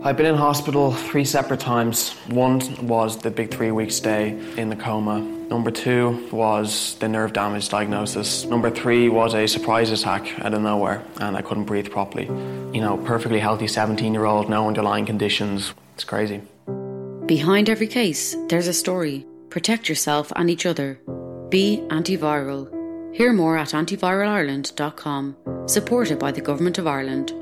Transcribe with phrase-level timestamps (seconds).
[0.00, 2.12] I've been in hospital three separate times.
[2.28, 5.18] One was the big three week stay in the coma.
[5.20, 8.44] Number two was the nerve damage diagnosis.
[8.44, 12.26] Number three was a surprise attack out of nowhere and I couldn't breathe properly.
[12.26, 15.74] You know, perfectly healthy 17 year old, no underlying conditions.
[15.94, 16.42] It's crazy.
[17.26, 19.26] Behind every case, there's a story.
[19.50, 21.00] Protect yourself and each other.
[21.48, 22.72] Be antiviral.
[23.12, 25.36] Hear more at antiviralireland.com,
[25.66, 27.32] supported by the Government of Ireland.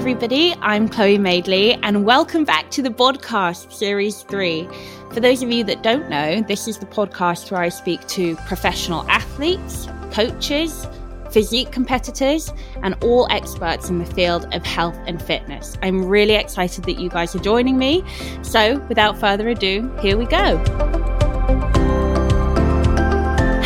[0.00, 0.54] Everybody.
[0.62, 4.66] I'm Chloe Madeley, and welcome back to the podcast series three.
[5.12, 8.34] For those of you that don't know, this is the podcast where I speak to
[8.46, 10.86] professional athletes, coaches,
[11.30, 12.50] physique competitors,
[12.82, 15.76] and all experts in the field of health and fitness.
[15.82, 18.02] I'm really excited that you guys are joining me.
[18.40, 21.19] So, without further ado, here we go.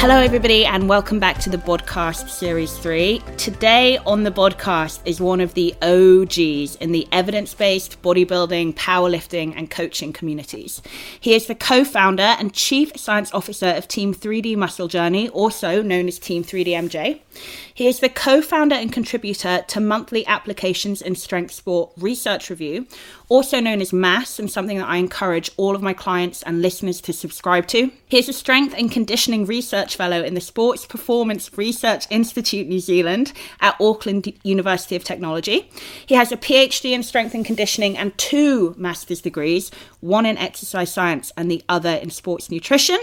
[0.07, 3.23] Hello, everybody, and welcome back to the podcast series three.
[3.39, 9.55] Today on the podcast is one of the OGs in the evidence based bodybuilding, powerlifting,
[9.57, 10.83] and coaching communities.
[11.19, 15.81] He is the co founder and chief science officer of Team 3D Muscle Journey, also
[15.81, 17.21] known as Team 3DMJ.
[17.77, 22.87] He is the co founder and contributor to monthly applications in strength sport research review,
[23.29, 27.01] also known as MASS, and something that I encourage all of my clients and listeners
[27.01, 27.91] to subscribe to.
[28.07, 32.79] He is a strength and conditioning research fellow in the Sports Performance Research Institute New
[32.79, 35.69] Zealand at Auckland University of Technology.
[36.07, 40.93] He has a PhD in strength and conditioning and two master's degrees, one in exercise
[40.93, 43.01] science and the other in sports nutrition.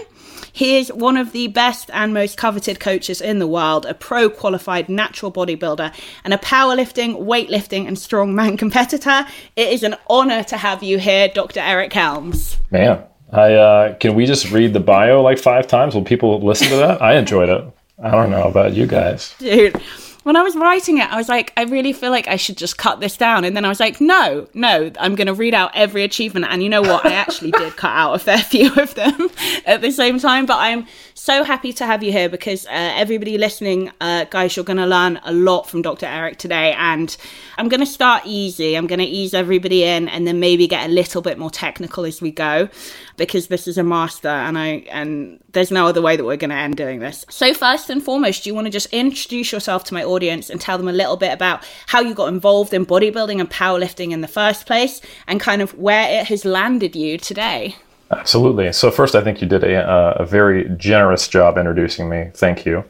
[0.52, 4.28] He is one of the best and most coveted coaches in the world, a pro
[4.28, 5.94] qualified natural bodybuilder,
[6.24, 9.26] and a powerlifting, weightlifting, and strongman competitor.
[9.56, 11.60] It is an honor to have you here, Dr.
[11.60, 12.58] Eric Helms.
[12.70, 15.94] Man, I uh, can we just read the bio like five times?
[15.94, 17.00] Will people listen to that?
[17.00, 17.64] I enjoyed it.
[18.02, 19.34] I don't know about you guys.
[19.38, 19.80] Dude,
[20.22, 22.78] when I was writing it, I was like, I really feel like I should just
[22.78, 23.44] cut this down.
[23.44, 26.46] And then I was like, no, no, I'm going to read out every achievement.
[26.48, 27.04] And you know what?
[27.04, 29.30] I actually did cut out a fair few of them
[29.66, 30.46] at the same time.
[30.46, 34.64] But I'm so happy to have you here because uh, everybody listening, uh, guys, you're
[34.64, 36.06] going to learn a lot from Dr.
[36.06, 36.72] Eric today.
[36.74, 37.16] And
[37.58, 38.76] I'm going to start easy.
[38.76, 42.04] I'm going to ease everybody in and then maybe get a little bit more technical
[42.04, 42.68] as we go
[43.16, 46.50] because this is a master and I and there's no other way that we're going
[46.50, 47.24] to end doing this.
[47.28, 50.60] So first and foremost, do you want to just introduce yourself to my audience and
[50.60, 54.20] tell them a little bit about how you got involved in bodybuilding and powerlifting in
[54.20, 57.76] the first place and kind of where it has landed you today?
[58.10, 58.72] Absolutely.
[58.72, 62.30] So first, I think you did a, uh, a very generous job introducing me.
[62.34, 62.84] Thank you.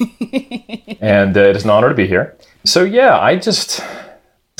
[1.00, 2.36] and uh, it is an honor to be here.
[2.64, 3.80] So yeah, I just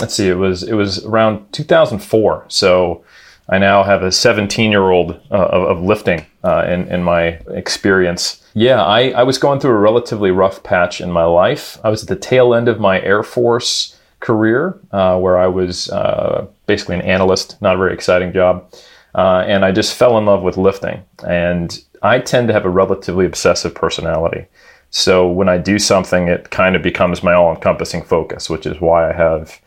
[0.00, 0.28] let's see.
[0.28, 2.44] It was it was around 2004.
[2.48, 3.04] So
[3.48, 7.38] I now have a 17 year old uh, of, of, lifting uh, in in my
[7.48, 8.42] experience.
[8.54, 11.78] Yeah, I, I was going through a relatively rough patch in my life.
[11.84, 15.90] I was at the tail end of my Air Force career, uh, where I was
[15.90, 18.72] uh, basically an analyst, not a very exciting job.
[19.14, 21.02] Uh, and I just fell in love with lifting.
[21.26, 24.46] And I tend to have a relatively obsessive personality.
[24.90, 28.80] So when I do something, it kind of becomes my all encompassing focus, which is
[28.80, 29.60] why I have,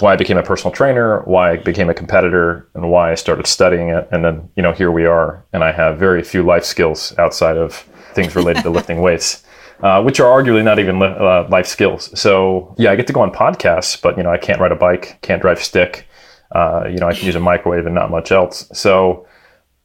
[0.00, 3.46] why I became a personal trainer, why I became a competitor, and why I started
[3.46, 4.08] studying it.
[4.12, 5.44] And then, you know, here we are.
[5.52, 7.74] And I have very few life skills outside of
[8.14, 9.44] things related to lifting weights.
[9.80, 12.10] Uh, which are arguably not even li- uh, life skills.
[12.20, 14.74] So yeah, I get to go on podcasts, but you know I can't ride a
[14.74, 16.08] bike, can't drive stick,
[16.52, 18.68] uh, you know, I can use a microwave and not much else.
[18.72, 19.26] So,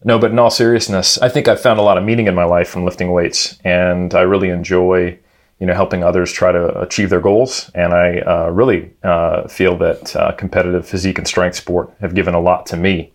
[0.03, 2.43] no, but in all seriousness, I think I've found a lot of meaning in my
[2.43, 5.17] life from lifting weights, and I really enjoy,
[5.59, 7.71] you know, helping others try to achieve their goals.
[7.73, 12.33] And I uh, really uh, feel that uh, competitive physique and strength sport have given
[12.33, 13.13] a lot to me.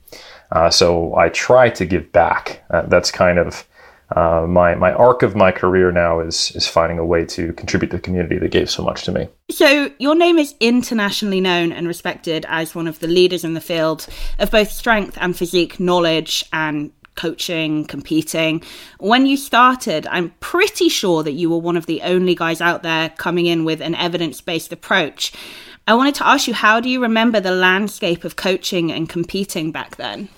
[0.50, 2.64] Uh, so I try to give back.
[2.70, 3.66] Uh, that's kind of
[4.16, 7.90] uh, my my arc of my career now is is finding a way to contribute
[7.90, 9.28] to the community that gave so much to me.
[9.50, 13.60] So your name is internationally known and respected as one of the leaders in the
[13.60, 14.06] field
[14.38, 18.62] of both strength and physique knowledge and coaching, competing.
[18.98, 22.82] When you started, I'm pretty sure that you were one of the only guys out
[22.82, 25.32] there coming in with an evidence based approach.
[25.88, 29.72] I wanted to ask you, how do you remember the landscape of coaching and competing
[29.72, 30.28] back then?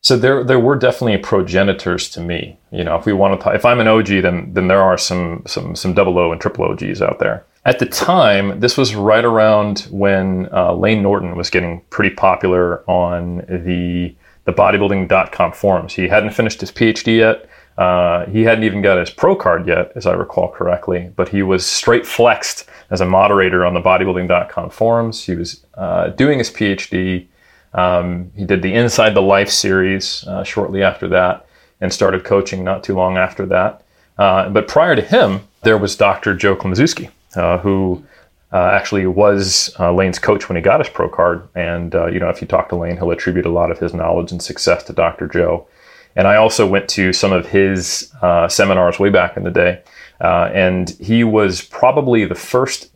[0.00, 2.58] So there, there were definitely progenitors to me.
[2.72, 5.42] You know, if we want to, if I'm an OG, then then there are some
[5.46, 7.44] some some double O and triple OGs out there.
[7.64, 12.82] At the time, this was right around when uh, Layne Norton was getting pretty popular
[12.90, 15.94] on the the bodybuilding.com forums.
[15.94, 17.48] He hadn't finished his PhD yet.
[17.78, 21.42] Uh, he hadn't even got his pro card yet, as I recall correctly, but he
[21.42, 25.24] was straight flexed as a moderator on the bodybuilding.com forums.
[25.24, 27.26] He was uh, doing his PhD
[27.74, 31.46] Um, he did the Inside the Life series uh, shortly after that
[31.80, 33.82] and started coaching not too long after that.
[34.18, 36.34] Uh, but prior to him, there was Dr.
[36.34, 38.04] Joe Klemczewski, uh, who
[38.52, 41.48] uh, actually was uh, Layne's coach when he got his pro card.
[41.54, 43.94] And, uh, you know, if you talk to Lane, he'll attribute a lot of his
[43.94, 45.26] knowledge and success to Dr.
[45.26, 45.66] Joe.
[46.14, 49.82] And I also went to some of his uh, seminars way back in the day.
[50.20, 52.90] Uh, and he was probably the first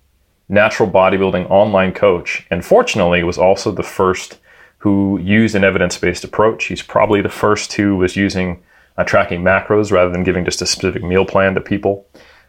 [0.49, 2.47] natural bodybuilding online coach.
[2.51, 4.39] And fortunately, was also the first
[4.79, 6.67] who used an evidence based approach.
[6.67, 8.63] He's probably the first who was using
[8.99, 12.07] uh, tracking macros rather than giving just a specific meal plan to people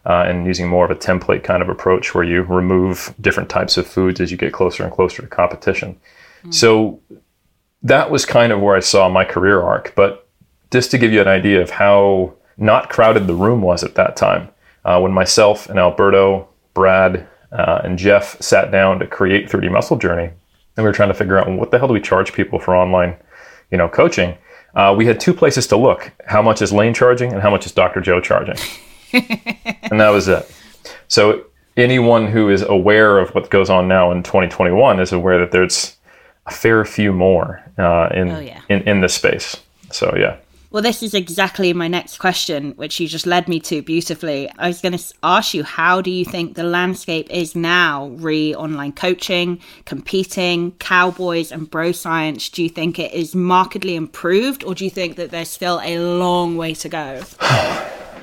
[0.08, 3.76] uh, and using more of a template kind of approach where you remove different types
[3.76, 6.00] of foods as you get closer and closer to competition.
[6.44, 6.54] Mm.
[6.54, 7.02] So
[7.84, 9.94] that was kind of where I saw my career arc.
[9.96, 10.26] But
[10.72, 14.16] just to give you an idea of how not crowded the room was at that
[14.16, 14.48] time,
[14.86, 19.98] uh, when myself and Alberto, Brad, uh, and Jeff sat down to create 3D Muscle
[19.98, 20.38] Journey, and
[20.78, 22.76] we were trying to figure out well, what the hell do we charge people for
[22.76, 23.18] online,
[23.72, 24.38] you know, coaching.
[24.74, 27.66] Uh, we had two places to look: how much is Layne charging, and how much
[27.66, 28.00] is Dr.
[28.00, 28.56] Joe charging.
[29.14, 30.52] and that was it.
[31.08, 31.46] So
[31.76, 35.96] anyone who is aware of what goes on now in 2021 is aware that there's
[36.46, 38.62] a fair few more uh, in, oh, yeah.
[38.70, 39.58] in in this space.
[39.92, 40.38] So yeah.
[40.70, 44.52] Well, this is exactly my next question, which you just led me to beautifully.
[44.58, 48.54] I was going to ask you, how do you think the landscape is now re
[48.54, 52.50] online coaching, competing, cowboys, and bro science?
[52.50, 56.00] Do you think it is markedly improved, or do you think that there's still a
[56.00, 57.24] long way to go?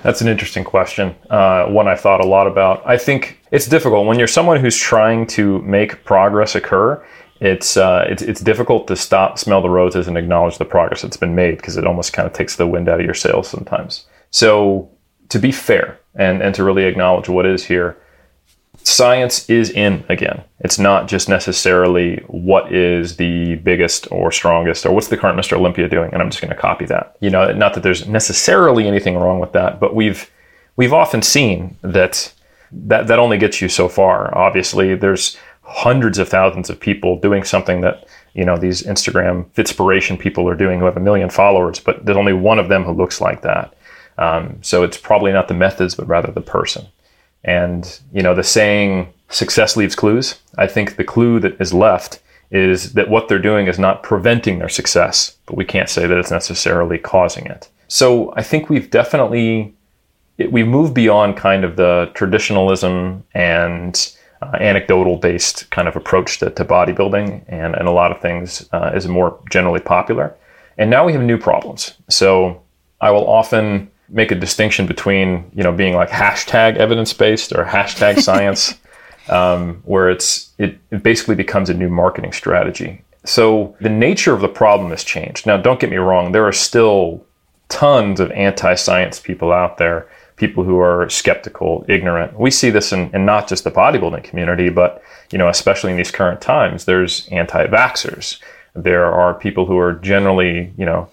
[0.04, 1.16] That's an interesting question.
[1.30, 2.86] Uh, one I thought a lot about.
[2.86, 7.02] I think it's difficult when you're someone who's trying to make progress occur.
[7.40, 11.16] It's, uh, it's it's difficult to stop, smell the roses, and acknowledge the progress that's
[11.16, 14.06] been made because it almost kind of takes the wind out of your sails sometimes.
[14.30, 14.90] So
[15.30, 17.96] to be fair and and to really acknowledge what is here,
[18.84, 20.44] science is in again.
[20.60, 25.56] It's not just necessarily what is the biggest or strongest or what's the current Mr.
[25.56, 27.16] Olympia doing, and I'm just going to copy that.
[27.20, 30.30] You know, not that there's necessarily anything wrong with that, but we've
[30.76, 32.32] we've often seen that
[32.72, 34.36] that that only gets you so far.
[34.36, 40.18] Obviously, there's hundreds of thousands of people doing something that you know these Instagram inspiration
[40.18, 42.92] people are doing who have a million followers, but there's only one of them who
[42.92, 43.74] looks like that.
[44.18, 46.86] Um, so it's probably not the methods, but rather the person.
[47.44, 52.20] And, you know, the saying, success leaves clues, I think the clue that is left
[52.50, 56.18] is that what they're doing is not preventing their success, but we can't say that
[56.18, 57.68] it's necessarily causing it.
[57.88, 59.74] So I think we've definitely
[60.50, 64.12] we've moved beyond kind of the traditionalism and
[64.42, 68.68] uh, anecdotal based kind of approach to, to bodybuilding and, and a lot of things
[68.72, 70.34] uh, is more generally popular.
[70.76, 71.94] And now we have new problems.
[72.08, 72.62] So
[73.00, 77.64] I will often make a distinction between you know being like hashtag evidence based or
[77.64, 78.74] hashtag science,
[79.28, 83.02] um, where it's it, it basically becomes a new marketing strategy.
[83.24, 85.46] So the nature of the problem has changed.
[85.46, 87.24] Now, don't get me wrong; there are still
[87.68, 92.38] tons of anti-science people out there, people who are skeptical, ignorant.
[92.38, 95.96] We see this in, in not just the bodybuilding community, but you know, especially in
[95.96, 98.38] these current times, there's anti-vaxxers.
[98.74, 101.08] There are people who are generally, you know,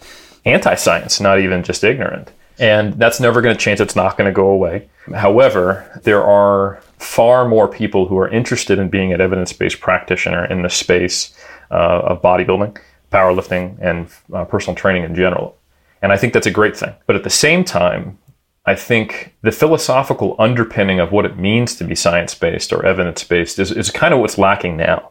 [0.46, 2.32] anti-science, not even just ignorant.
[2.62, 3.82] And that's never going to change.
[3.82, 4.88] It's not going to go away.
[5.16, 10.46] However, there are far more people who are interested in being an evidence based practitioner
[10.46, 11.36] in the space
[11.72, 12.78] uh, of bodybuilding,
[13.12, 15.58] powerlifting, and uh, personal training in general.
[16.04, 16.94] And I think that's a great thing.
[17.08, 18.20] But at the same time,
[18.68, 23.24] I think the philosophical underpinning of what it means to be science based or evidence
[23.24, 25.10] based is, is kind of what's lacking now.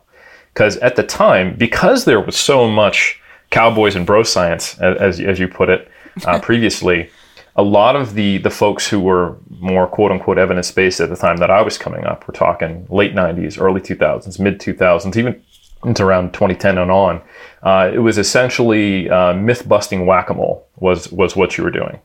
[0.54, 3.20] Because at the time, because there was so much
[3.50, 5.90] cowboys and bro science, as, as you put it
[6.24, 7.10] uh, previously,
[7.56, 11.16] a lot of the the folks who were more quote unquote evidence based at the
[11.16, 15.42] time that I was coming up, we're talking late '90s, early 2000s, mid 2000s, even
[15.84, 17.22] into around 2010 and on.
[17.62, 21.70] Uh, it was essentially uh, myth busting whack a mole was was what you were
[21.70, 22.00] doing.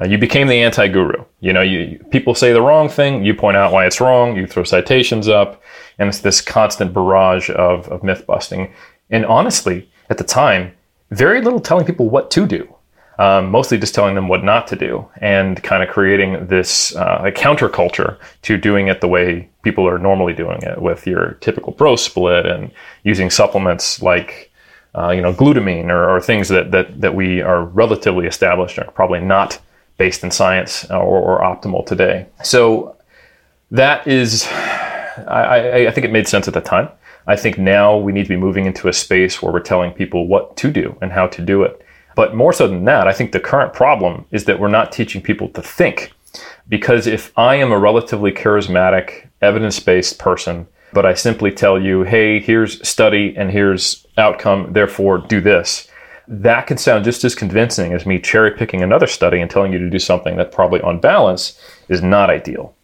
[0.00, 1.24] Uh, you became the anti guru.
[1.40, 4.46] You know, you people say the wrong thing, you point out why it's wrong, you
[4.46, 5.62] throw citations up,
[5.98, 8.72] and it's this constant barrage of, of myth busting.
[9.10, 10.72] And honestly, at the time,
[11.10, 12.72] very little telling people what to do
[13.20, 17.30] um, mostly just telling them what not to do and kind of creating this uh,
[17.34, 21.96] counterculture to doing it the way people are normally doing it with your typical bro
[21.96, 22.70] split and
[23.04, 24.50] using supplements like
[24.96, 28.90] uh, you know glutamine or, or, things that, that, that we are relatively established are
[28.92, 29.60] probably not
[29.98, 32.26] based in science or, or optimal today.
[32.42, 32.96] So
[33.70, 36.88] that is, I, I think it made sense at the time.
[37.26, 40.26] I think now we need to be moving into a space where we're telling people
[40.26, 41.84] what to do and how to do it.
[42.20, 45.22] But more so than that, I think the current problem is that we're not teaching
[45.22, 46.12] people to think.
[46.68, 52.02] Because if I am a relatively charismatic, evidence based person, but I simply tell you,
[52.02, 55.88] hey, here's study and here's outcome, therefore do this.
[56.28, 59.78] That can sound just as convincing as me cherry picking another study and telling you
[59.78, 61.58] to do something that probably on balance
[61.88, 62.74] is not ideal.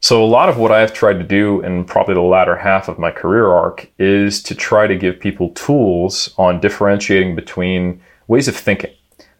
[0.00, 2.98] So, a lot of what I've tried to do in probably the latter half of
[2.98, 8.56] my career arc is to try to give people tools on differentiating between ways of
[8.56, 8.94] thinking,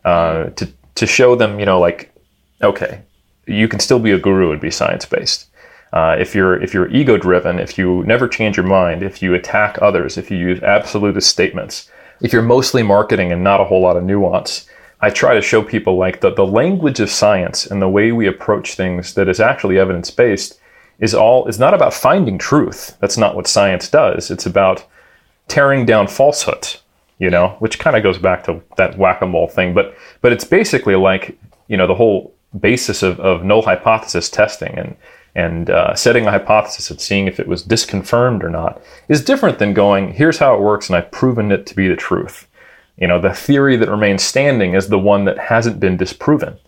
[0.05, 2.13] uh, to, to show them, you know, like,
[2.61, 3.03] okay,
[3.47, 5.47] you can still be a guru and be science based.
[5.93, 9.35] Uh, if you're if you're ego driven, if you never change your mind, if you
[9.35, 13.81] attack others, if you use absolutist statements, if you're mostly marketing and not a whole
[13.81, 14.67] lot of nuance,
[15.01, 18.29] I try to show people like the, the language of science and the way we
[18.29, 20.61] approach things that is actually evidence based
[21.01, 22.97] is all is not about finding truth.
[23.01, 24.31] That's not what science does.
[24.31, 24.85] It's about
[25.49, 26.83] tearing down falsehoods,
[27.21, 29.73] you know, which kind of goes back to that whack-a-mole thing.
[29.73, 34.77] But but it's basically like, you know, the whole basis of, of null hypothesis testing
[34.77, 34.97] and
[35.37, 39.61] and uh, setting a hypothesis and seeing if it was disconfirmed or not is different
[39.61, 42.49] than going, here's how it works and I've proven it to be the truth.
[42.97, 46.59] You know, the theory that remains standing is the one that hasn't been disproven,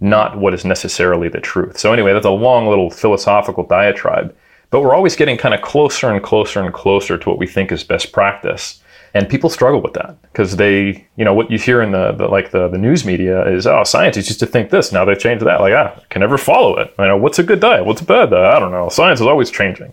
[0.00, 1.78] not what is necessarily the truth.
[1.78, 4.34] So, anyway, that's a long little philosophical diatribe.
[4.70, 7.72] But we're always getting kind of closer and closer and closer to what we think
[7.72, 8.81] is best practice.
[9.14, 12.28] And people struggle with that because they, you know, what you hear in the, the
[12.28, 15.44] like the, the news media is, oh, scientists used to think this, now they changed
[15.44, 15.60] that.
[15.60, 16.94] Like, ah, can never follow it.
[16.98, 17.84] You know, what's a good diet?
[17.84, 18.54] What's a bad diet?
[18.56, 18.88] I don't know.
[18.88, 19.92] Science is always changing.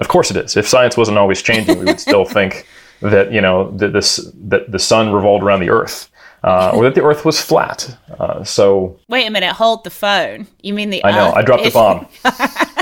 [0.00, 0.56] Of course it is.
[0.56, 2.66] If science wasn't always changing, we would still think
[3.02, 4.16] that you know that this
[4.48, 6.10] that the sun revolved around the earth
[6.44, 10.46] uh, or that the earth was flat uh, so wait a minute hold the phone
[10.62, 12.06] you mean the i know earth i dropped is- the bomb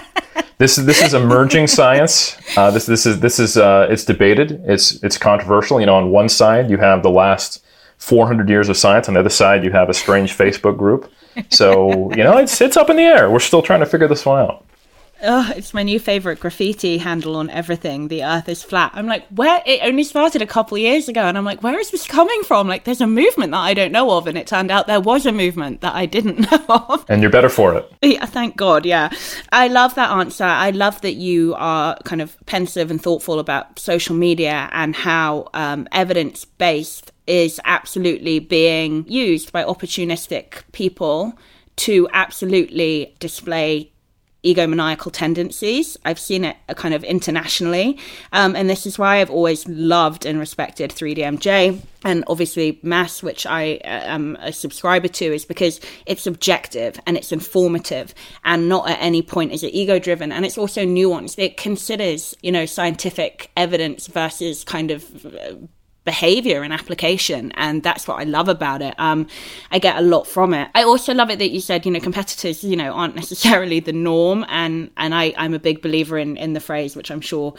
[0.58, 2.36] this is this is emerging science.
[2.56, 4.62] Uh, this this is this is uh, it's debated.
[4.64, 5.80] It's it's controversial.
[5.80, 7.64] You know on one side you have the last
[7.98, 9.08] 400 years of science.
[9.08, 11.10] On the other side you have a strange facebook group.
[11.50, 13.30] So you know it's it's up in the air.
[13.30, 14.67] We're still trying to figure this one out
[15.22, 18.06] Oh, it's my new favorite graffiti handle on everything.
[18.08, 18.92] The Earth is flat.
[18.94, 19.60] I'm like, where?
[19.66, 22.68] It only started a couple years ago, and I'm like, where is this coming from?
[22.68, 25.26] Like, there's a movement that I don't know of, and it turned out there was
[25.26, 27.04] a movement that I didn't know of.
[27.08, 28.86] and you're better for it Yeah, thank God.
[28.86, 29.10] Yeah,
[29.50, 30.44] I love that answer.
[30.44, 35.48] I love that you are kind of pensive and thoughtful about social media and how
[35.54, 41.36] um, evidence based is absolutely being used by opportunistic people
[41.76, 43.92] to absolutely display
[44.44, 45.96] egomaniacal tendencies.
[46.04, 47.98] I've seen it uh, kind of internationally.
[48.32, 53.44] Um, and this is why I've always loved and respected 3DMJ and obviously Mass, which
[53.44, 58.14] I uh, am a subscriber to, is because it's objective and it's informative
[58.44, 60.30] and not at any point is it ego driven.
[60.30, 61.38] And it's also nuanced.
[61.38, 65.54] It considers, you know, scientific evidence versus kind of uh,
[66.12, 68.94] behavior and application and that's what i love about it.
[68.98, 69.26] Um
[69.70, 70.68] i get a lot from it.
[70.74, 73.92] I also love it that you said you know competitors you know aren't necessarily the
[73.92, 77.54] norm and and i i'm a big believer in in the phrase which i'm sure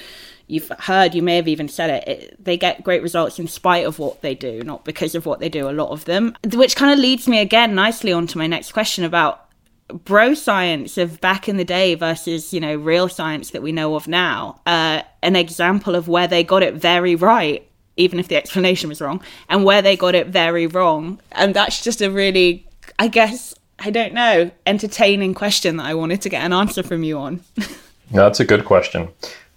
[0.48, 3.86] you've heard you may have even said it, it they get great results in spite
[3.86, 6.36] of what they do not because of what they do a lot of them.
[6.54, 9.46] Which kind of leads me again nicely on to my next question about
[9.88, 13.96] bro science of back in the day versus you know real science that we know
[13.96, 14.60] of now.
[14.66, 17.69] Uh, an example of where they got it very right
[18.00, 21.20] even if the explanation was wrong, and where they got it very wrong.
[21.34, 22.66] And that's just a really,
[22.98, 27.04] I guess, I don't know, entertaining question that I wanted to get an answer from
[27.04, 27.42] you on.
[28.12, 29.10] That's a good question.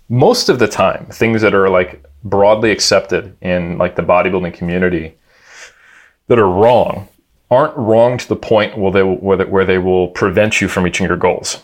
[0.08, 5.14] Most of the time, things that are like broadly accepted in like the bodybuilding community
[6.28, 7.08] that are wrong
[7.50, 10.84] aren't wrong to the point where they where they, where they will prevent you from
[10.84, 11.62] reaching your goals.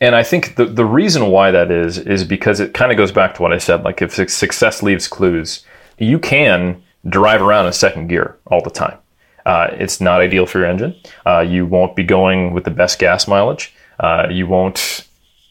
[0.00, 3.12] And I think the, the reason why that is is because it kind of goes
[3.12, 3.84] back to what I said.
[3.84, 5.64] Like if success leaves clues,
[5.98, 8.98] you can drive around in second gear all the time.
[9.46, 10.94] Uh, it's not ideal for your engine.
[11.26, 13.74] Uh, you won't be going with the best gas mileage.
[14.00, 15.06] Uh, you won't,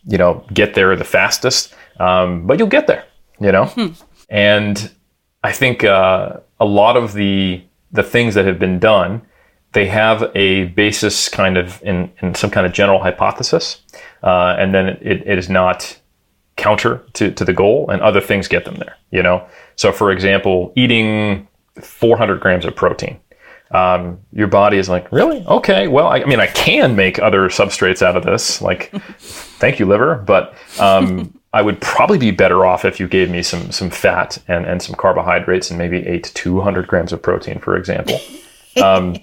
[0.05, 3.05] you know, get there the fastest, um, but you'll get there.
[3.39, 3.93] You know,
[4.29, 4.91] and
[5.43, 9.21] I think uh, a lot of the the things that have been done,
[9.73, 13.81] they have a basis kind of in, in some kind of general hypothesis,
[14.23, 15.99] uh, and then it, it is not
[16.55, 18.97] counter to, to the goal, and other things get them there.
[19.11, 21.47] You know, so for example, eating
[21.81, 23.19] 400 grams of protein.
[23.71, 25.43] Um, your body is like, really?
[25.47, 28.61] Okay, well, I, I, mean, I can make other substrates out of this.
[28.61, 30.15] Like, thank you, liver.
[30.15, 34.37] But um, I would probably be better off if you gave me some some fat
[34.47, 38.19] and, and some carbohydrates and maybe ate 200 grams of protein, for example.
[38.81, 39.17] Um,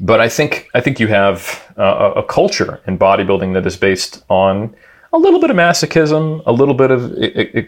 [0.00, 4.24] but I think I think you have uh, a culture in bodybuilding that is based
[4.28, 4.74] on
[5.12, 7.10] a little bit of masochism, a little bit of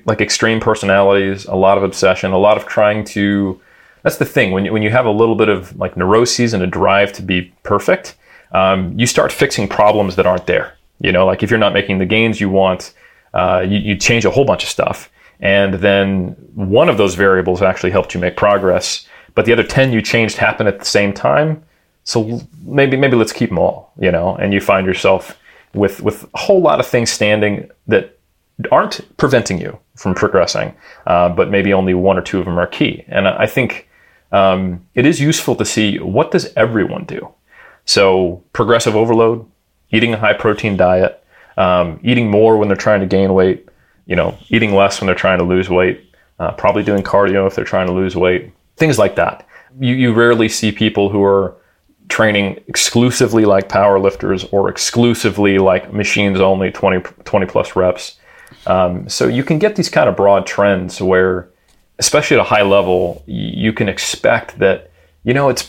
[0.07, 3.61] like extreme personalities, a lot of obsession, a lot of trying to.
[4.03, 6.63] That's the thing when you, when you have a little bit of like neuroses and
[6.63, 8.17] a drive to be perfect,
[8.53, 10.75] um, you start fixing problems that aren't there.
[11.01, 12.95] You know, like if you're not making the gains you want,
[13.35, 15.11] uh, you, you change a whole bunch of stuff.
[15.41, 19.93] and then one of those variables actually helped you make progress, but the other 10
[19.93, 21.63] you changed happened at the same time.
[22.05, 25.39] So maybe maybe let's keep them all, you know, and you find yourself
[25.75, 28.19] with with a whole lot of things standing that
[28.71, 30.75] aren't preventing you from progressing,
[31.07, 33.05] uh, but maybe only one or two of them are key.
[33.09, 33.89] And I think
[34.33, 37.29] um, it is useful to see what does everyone do.
[37.85, 39.47] So progressive overload,
[39.91, 41.23] eating a high protein diet,
[41.57, 43.69] um, eating more when they're trying to gain weight,
[44.07, 47.55] you know, eating less when they're trying to lose weight, uh, probably doing cardio if
[47.55, 49.47] they're trying to lose weight, things like that.
[49.79, 51.57] You, you rarely see people who are
[52.11, 58.19] training exclusively like powerlifters or exclusively like machines only 20, 20 plus reps.
[58.67, 61.49] Um, so you can get these kind of broad trends where,
[61.99, 64.91] especially at a high level, you can expect that,
[65.25, 65.69] you know, it's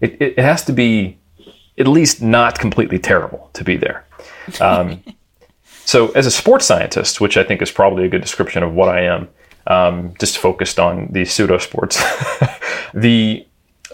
[0.00, 1.18] it, it has to be
[1.78, 4.06] at least not completely terrible to be there.
[4.60, 5.02] Um,
[5.84, 8.88] so as a sports scientist, which I think is probably a good description of what
[8.88, 9.28] I am,
[9.66, 12.02] um, just focused on the pseudo sports,
[12.94, 13.45] the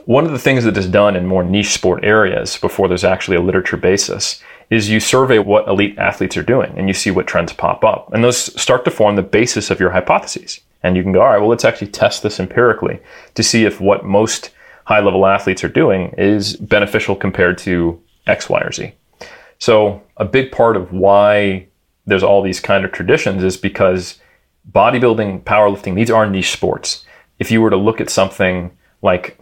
[0.04, 3.36] one of the things that is done in more niche sport areas before there's actually
[3.36, 7.26] a literature basis is you survey what elite athletes are doing and you see what
[7.26, 8.12] trends pop up.
[8.12, 10.60] And those start to form the basis of your hypotheses.
[10.82, 13.00] And you can go, all right, well, let's actually test this empirically
[13.34, 14.50] to see if what most
[14.86, 18.92] high level athletes are doing is beneficial compared to X, Y, or Z.
[19.58, 21.68] So, a big part of why
[22.06, 24.18] there's all these kind of traditions is because
[24.72, 27.04] bodybuilding, powerlifting, these are niche sports.
[27.38, 29.38] If you were to look at something like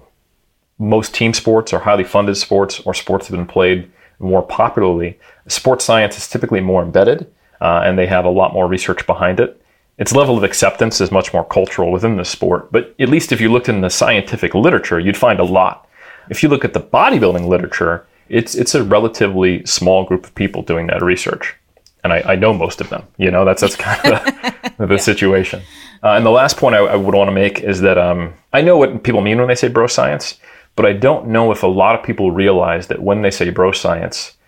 [0.81, 5.19] most team sports or highly funded sports or sports that have been played more popularly,
[5.47, 9.39] sports science is typically more embedded uh, and they have a lot more research behind
[9.39, 9.61] it.
[9.99, 13.41] Its level of acceptance is much more cultural within the sport, but at least if
[13.41, 15.87] you looked in the scientific literature, you'd find a lot.
[16.31, 20.63] If you look at the bodybuilding literature, it's it's a relatively small group of people
[20.63, 21.55] doing that research,
[22.03, 23.03] and I, I know most of them.
[23.19, 25.01] You know, that's that's kind of the, the yeah.
[25.01, 25.61] situation.
[26.03, 28.63] Uh, and the last point I, I would want to make is that um, I
[28.63, 30.39] know what people mean when they say bro science.
[30.81, 33.71] But I don't know if a lot of people realize that when they say bro
[33.71, 34.39] science,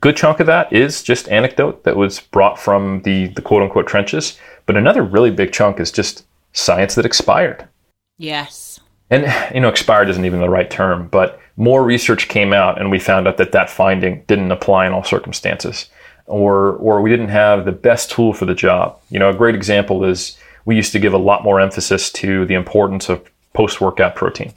[0.00, 3.86] good chunk of that is just anecdote that was brought from the, the quote unquote
[3.86, 4.38] trenches.
[4.64, 7.68] But another really big chunk is just science that expired.
[8.16, 8.80] Yes.
[9.10, 12.90] And, you know, expired isn't even the right term, but more research came out and
[12.90, 15.90] we found out that that finding didn't apply in all circumstances.
[16.24, 18.98] Or, or we didn't have the best tool for the job.
[19.10, 22.46] You know, a great example is we used to give a lot more emphasis to
[22.46, 24.54] the importance of post workout protein.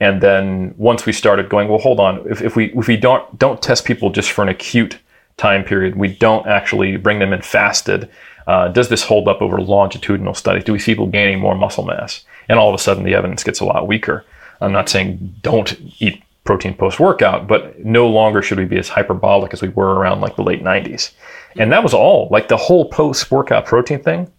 [0.00, 3.38] And then once we started going, well, hold on, if, if we if we don't
[3.38, 4.98] don't test people just for an acute
[5.36, 8.08] time period, we don't actually bring them in fasted.
[8.46, 10.64] Uh, does this hold up over longitudinal studies?
[10.64, 12.24] Do we see people gaining more muscle mass?
[12.48, 14.24] And all of a sudden, the evidence gets a lot weaker.
[14.60, 18.88] I'm not saying don't eat protein post workout, but no longer should we be as
[18.88, 21.12] hyperbolic as we were around like the late 90s.
[21.56, 24.30] And that was all like the whole post workout protein thing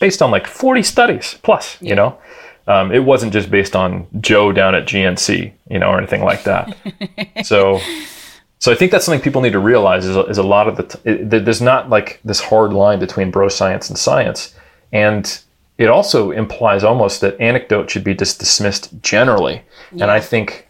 [0.00, 2.18] based on like 40 studies plus, you know?
[2.66, 6.44] Um, it wasn't just based on Joe down at GNC, you know, or anything like
[6.44, 6.76] that.
[7.44, 7.80] so,
[8.58, 10.82] so I think that's something people need to realize is, is a lot of the
[10.84, 14.54] t- it, there's not like this hard line between bro science and science,
[14.92, 15.40] and
[15.76, 19.62] it also implies almost that anecdote should be just dismissed generally.
[19.92, 20.04] Yeah.
[20.04, 20.68] And I think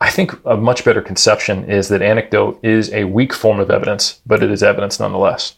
[0.00, 4.20] I think a much better conception is that anecdote is a weak form of evidence,
[4.24, 5.56] but it is evidence nonetheless.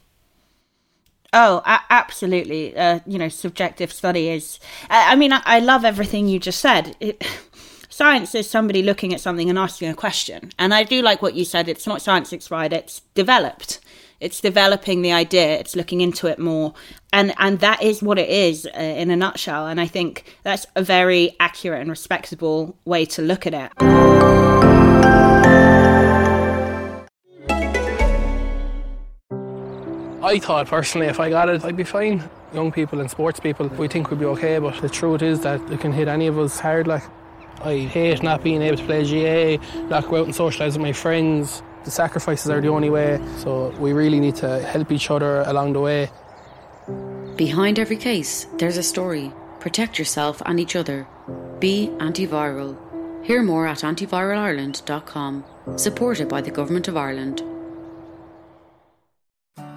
[1.32, 2.76] Oh, absolutely.
[2.76, 4.58] Uh, you know, subjective study is.
[4.88, 6.96] I, mean, I, I, love everything you just said.
[6.98, 7.24] It,
[7.88, 10.50] science is somebody looking at something and asking a question.
[10.58, 11.68] And I do like what you said.
[11.68, 13.80] It's not science expired, it's developed.
[14.18, 16.74] It's developing the idea, it's looking into it more.
[17.10, 19.66] And, and that is what it is uh, in a nutshell.
[19.66, 24.69] And I think that's a very accurate and respectable way to look at it.
[30.22, 32.28] I thought personally if I got it, I'd be fine.
[32.52, 35.61] Young people and sports people, we think we'd be okay, but the truth is that
[35.70, 36.87] it can hit any of us hard.
[36.87, 37.02] Like,
[37.62, 40.92] I hate not being able to play GA, not go out and socialise with my
[40.92, 41.62] friends.
[41.85, 45.72] The sacrifices are the only way, so we really need to help each other along
[45.72, 46.11] the way.
[47.37, 49.33] Behind every case, there's a story.
[49.61, 51.06] Protect yourself and each other.
[51.59, 52.76] Be antiviral.
[53.24, 55.44] Hear more at antiviralireland.com.
[55.76, 57.42] Supported by the Government of Ireland.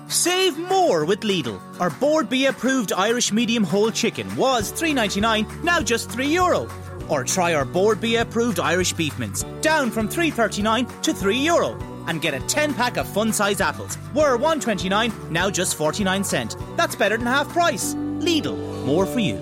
[0.07, 1.59] Save more with Lidl.
[1.79, 6.67] Our Bord Bia approved Irish medium whole chicken was $3.99, now just €3 Euro.
[7.09, 11.77] Or try our Bord Bia approved Irish beef mince, down from $3.39 to €3 Euro.
[12.07, 16.57] And get a 10 pack of fun size apples, were $1.29, now just 49 cent.
[16.75, 17.93] That's better than half price.
[17.93, 19.41] Lidl, more for you.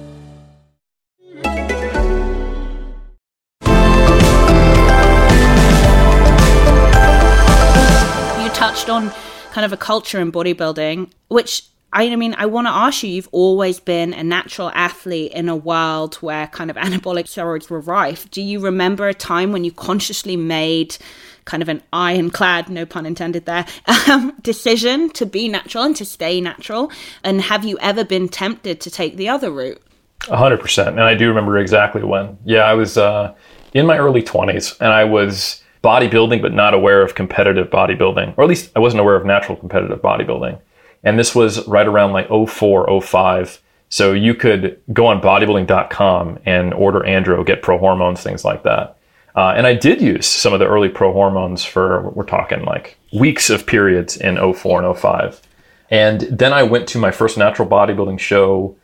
[8.42, 9.12] You touched on
[9.52, 13.30] kind of a culture in bodybuilding, which I mean, I want to ask you, you've
[13.34, 18.30] always been a natural athlete in a world where kind of anabolic steroids were rife.
[18.32, 20.98] Do you remember a time when you consciously made
[21.44, 23.66] kind of an ironclad, no pun intended there,
[24.10, 26.92] um, decision to be natural and to stay natural?
[27.24, 29.82] And have you ever been tempted to take the other route?
[30.30, 30.90] hundred percent.
[30.90, 32.38] And I do remember exactly when.
[32.46, 33.34] Yeah, I was uh,
[33.74, 38.44] in my early twenties and I was bodybuilding, but not aware of competitive bodybuilding, or
[38.44, 40.60] at least I wasn't aware of natural competitive bodybuilding.
[41.04, 43.62] And this was right around like 04, 05.
[43.90, 48.98] So you could go on bodybuilding.com and order andro, get pro hormones, things like that.
[49.36, 52.98] Uh, and I did use some of the early pro hormones for, we're talking like
[53.14, 55.42] weeks of periods in 04 and 05.
[55.90, 58.78] And then I went to my first natural bodybuilding show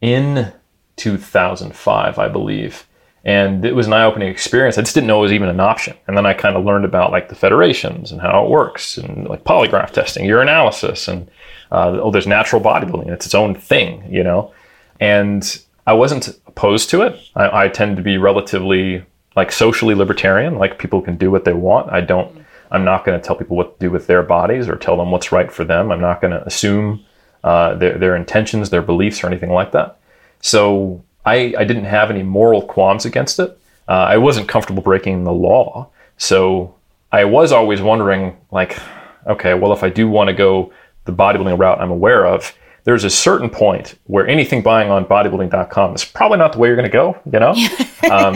[0.00, 0.52] in
[0.96, 2.86] 2005, I believe.
[3.24, 4.76] And it was an eye opening experience.
[4.76, 5.96] I just didn't know it was even an option.
[6.06, 9.26] And then I kind of learned about like the federations and how it works and
[9.26, 11.30] like polygraph testing, urinalysis, and
[11.72, 13.08] uh, oh, there's natural bodybuilding.
[13.08, 14.52] It's its own thing, you know?
[15.00, 17.18] And I wasn't opposed to it.
[17.34, 19.04] I, I tend to be relatively
[19.36, 21.90] like socially libertarian, like people can do what they want.
[21.90, 24.76] I don't, I'm not going to tell people what to do with their bodies or
[24.76, 25.90] tell them what's right for them.
[25.90, 27.04] I'm not going to assume
[27.42, 29.98] uh, their, their intentions, their beliefs, or anything like that.
[30.40, 33.58] So I, I didn't have any moral qualms against it.
[33.88, 35.88] Uh, I wasn't comfortable breaking the law.
[36.16, 36.74] So
[37.12, 38.78] I was always wondering, like,
[39.26, 40.72] okay, well, if I do want to go
[41.04, 45.94] the bodybuilding route I'm aware of, there's a certain point where anything buying on bodybuilding.com
[45.94, 47.52] is probably not the way you're going to go, you know?
[48.10, 48.34] um,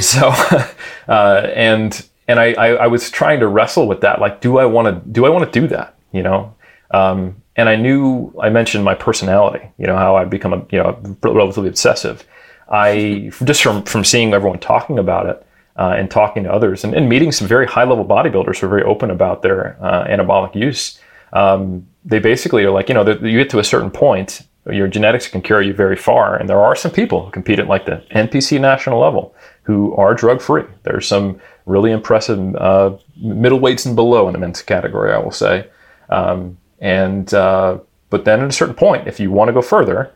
[0.00, 0.28] so,
[1.08, 4.20] uh, and, and I, I, I, was trying to wrestle with that.
[4.20, 5.94] Like, do I want to, do I want to do that?
[6.12, 6.54] You know?
[6.90, 10.78] Um, and I knew, I mentioned my personality, you know, how I become a, you
[10.78, 12.24] know, relatively obsessive.
[12.70, 15.44] I, just from, from seeing everyone talking about it,
[15.76, 18.68] uh, and talking to others and, and, meeting some very high level bodybuilders who are
[18.68, 20.98] very open about their uh, anabolic use
[21.32, 25.28] um, they basically are like, you know, you get to a certain point, your genetics
[25.28, 26.36] can carry you very far.
[26.36, 30.14] And there are some people who compete at like the NPC national level who are
[30.14, 30.64] drug free.
[30.82, 35.68] There's some really impressive uh, middleweights and below in the men's category, I will say.
[36.08, 37.78] Um, and, uh,
[38.10, 40.12] but then at a certain point, if you want to go further,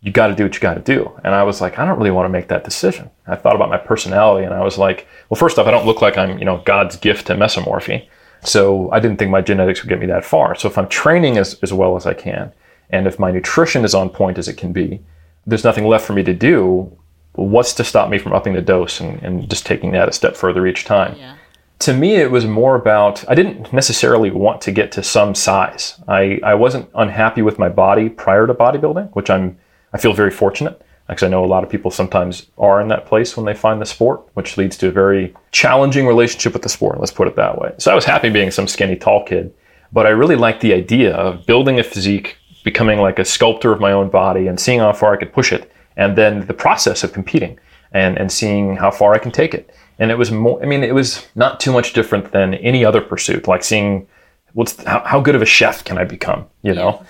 [0.00, 1.10] you got to do what you got to do.
[1.24, 3.10] And I was like, I don't really want to make that decision.
[3.26, 6.02] I thought about my personality and I was like, well, first off, I don't look
[6.02, 8.06] like I'm, you know, God's gift to mesomorphy.
[8.42, 10.54] So I didn't think my genetics would get me that far.
[10.56, 12.52] So if I'm training as, as well as I can,
[12.90, 15.00] and if my nutrition is on point as it can be,
[15.46, 16.94] there's nothing left for me to do.
[17.32, 20.36] What's to stop me from upping the dose and, and just taking that a step
[20.36, 21.16] further each time?
[21.18, 21.36] Yeah.
[21.84, 26.00] To me, it was more about, I didn't necessarily want to get to some size.
[26.08, 29.58] I, I wasn't unhappy with my body prior to bodybuilding, which I'm,
[29.92, 33.04] I feel very fortunate because I know a lot of people sometimes are in that
[33.04, 36.70] place when they find the sport, which leads to a very challenging relationship with the
[36.70, 37.00] sport.
[37.00, 37.74] Let's put it that way.
[37.76, 39.52] So I was happy being some skinny, tall kid,
[39.92, 43.80] but I really liked the idea of building a physique, becoming like a sculptor of
[43.80, 47.04] my own body, and seeing how far I could push it, and then the process
[47.04, 47.58] of competing
[47.92, 49.70] and and seeing how far I can take it.
[49.98, 50.62] And it was more.
[50.62, 54.06] I mean, it was not too much different than any other pursuit, like seeing
[54.52, 56.98] what's how, how good of a chef can I become, you know.
[57.00, 57.06] Yeah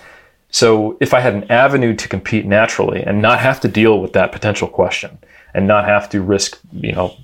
[0.55, 4.13] so if I had an avenue to compete naturally and not have to deal with
[4.13, 5.19] that potential question
[5.53, 7.17] and not have to risk, you know,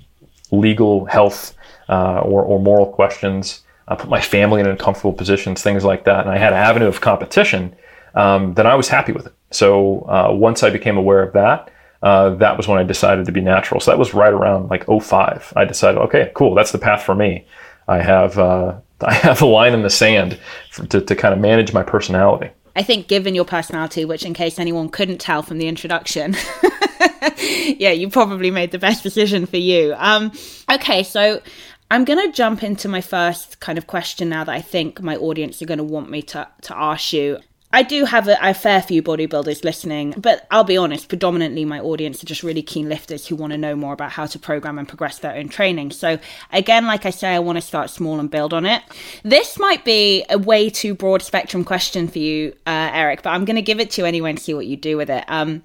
[0.50, 1.54] legal health
[1.88, 6.22] uh, or, or moral questions, uh, put my family in uncomfortable positions, things like that,
[6.22, 7.72] and I had an avenue of competition,
[8.16, 9.34] um, then I was happy with it.
[9.52, 11.70] So uh, once I became aware of that,
[12.02, 13.80] uh, that was when I decided to be natural.
[13.80, 15.52] So that was right around like 05.
[15.56, 17.46] I decided, okay, cool, that's the path for me.
[17.88, 20.38] I have uh, I have a line in the sand
[20.70, 22.50] for, to, to kind of manage my personality.
[22.76, 26.36] I think, given your personality, which in case anyone couldn't tell from the introduction,
[27.38, 29.94] yeah, you probably made the best decision for you.
[29.98, 30.32] Um,
[30.70, 31.42] okay, so
[31.90, 35.16] I'm going to jump into my first kind of question now that I think my
[35.16, 37.40] audience are going to want me to, to ask you.
[37.72, 41.78] I do have a, a, fair few bodybuilders listening, but I'll be honest, predominantly my
[41.78, 44.76] audience are just really keen lifters who want to know more about how to program
[44.78, 45.92] and progress their own training.
[45.92, 46.18] So,
[46.52, 48.82] again, like I say, I want to start small and build on it.
[49.22, 53.44] This might be a way too broad spectrum question for you, uh, Eric, but I'm
[53.44, 55.24] going to give it to you anyway and see what you do with it.
[55.28, 55.62] Um,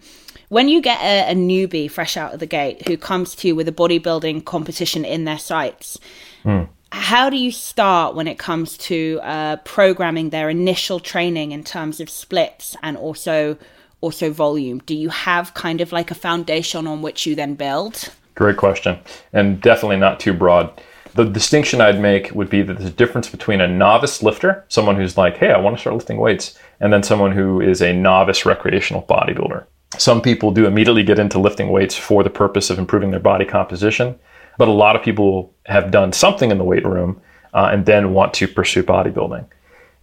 [0.49, 3.55] when you get a, a newbie fresh out of the gate who comes to you
[3.55, 5.97] with a bodybuilding competition in their sights,
[6.43, 11.63] mm how do you start when it comes to uh, programming their initial training in
[11.63, 13.57] terms of splits and also
[14.01, 14.79] also volume?
[14.79, 18.11] Do you have kind of like a foundation on which you then build?
[18.35, 18.97] Great question,
[19.33, 20.71] and definitely not too broad.
[21.13, 24.95] The distinction I'd make would be that there's a difference between a novice lifter, someone
[24.95, 27.93] who's like, hey, I want to start lifting weights, and then someone who is a
[27.93, 29.65] novice recreational bodybuilder.
[29.97, 33.45] Some people do immediately get into lifting weights for the purpose of improving their body
[33.45, 34.19] composition
[34.57, 37.21] but a lot of people have done something in the weight room
[37.53, 39.45] uh, and then want to pursue bodybuilding.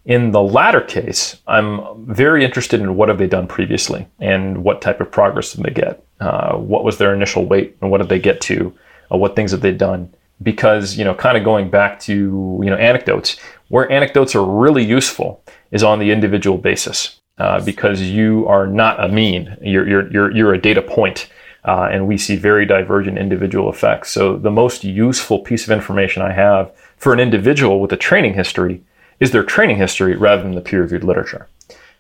[0.05, 4.83] In the latter case, I'm very interested in what have they done previously and what
[4.83, 6.05] type of progress did they get?
[6.21, 8.75] Uh, what was their initial weight and what did they get to?
[9.13, 10.13] Uh, what things have they done?
[10.43, 13.39] Because, you know, kind of going back to, you know, anecdotes,
[13.69, 19.03] where anecdotes are really useful is on the individual basis uh, because you are not
[19.03, 21.29] a mean, you're, you're, you're, you're a data point.
[21.65, 24.11] Uh, and we see very divergent individual effects.
[24.11, 28.35] So the most useful piece of information I have for an individual with a training
[28.35, 28.83] history
[29.21, 31.47] is their training history rather than the peer-reviewed literature.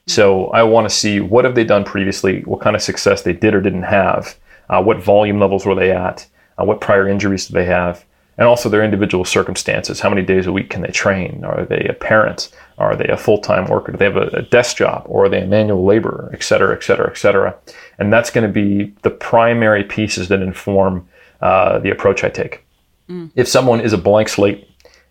[0.06, 3.32] So I want to see what have they done previously, what kind of success they
[3.32, 4.36] did or didn't have,
[4.68, 6.26] uh, what volume levels were they at,
[6.58, 8.04] uh, what prior injuries do they have,
[8.38, 10.00] and also their individual circumstances.
[10.00, 11.44] How many days a week can they train?
[11.44, 12.50] Are they a parent?
[12.78, 13.92] Are they a full-time worker?
[13.92, 16.74] Do they have a, a desk job, or are they a manual laborer, et cetera,
[16.74, 17.54] et cetera, et cetera?
[17.98, 21.06] And that's going to be the primary pieces that inform
[21.40, 22.64] uh, the approach I take.
[23.08, 23.30] Mm.
[23.34, 24.68] If someone is a blank slate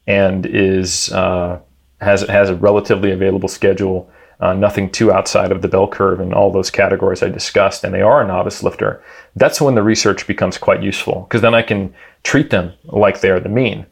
[0.08, 1.60] and is uh,
[2.00, 4.10] has has a relatively available schedule,
[4.42, 7.94] uh, nothing too outside of the bell curve in all those categories I discussed, and
[7.94, 9.02] they are a novice lifter,
[9.36, 13.40] that's when the research becomes quite useful because then I can treat them like they're
[13.40, 13.86] the mean.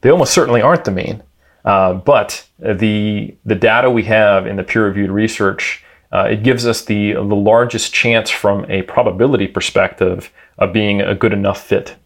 [0.00, 1.22] They almost certainly aren't the mean,
[1.64, 6.84] uh, but the the data we have in the peer-reviewed research uh, it gives us
[6.84, 11.96] the the largest chance from a probability perspective of being a good enough fit.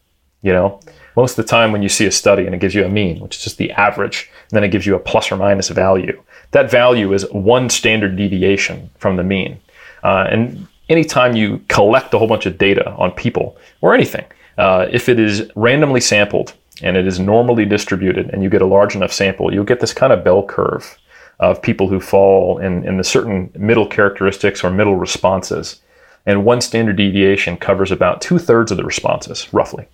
[0.42, 0.80] You know,
[1.16, 3.20] most of the time when you see a study and it gives you a mean,
[3.20, 6.22] which is just the average, and then it gives you a plus or minus value.
[6.54, 9.58] That value is one standard deviation from the mean.
[10.04, 14.24] Uh, and anytime you collect a whole bunch of data on people or anything,
[14.56, 18.66] uh, if it is randomly sampled and it is normally distributed and you get a
[18.66, 20.96] large enough sample, you'll get this kind of bell curve
[21.40, 25.80] of people who fall in, in the certain middle characteristics or middle responses.
[26.24, 29.88] And one standard deviation covers about two thirds of the responses, roughly.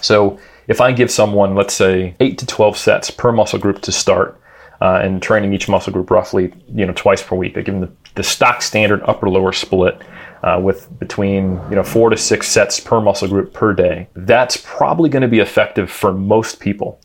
[0.00, 3.92] So if I give someone, let's say, eight to 12 sets per muscle group to
[3.92, 4.40] start,
[4.80, 7.80] uh, and training each muscle group roughly, you know, twice per week, I give them
[7.80, 10.00] the, the stock standard upper lower split
[10.42, 14.08] uh, with between you know four to six sets per muscle group per day.
[14.14, 17.00] That's probably going to be effective for most people,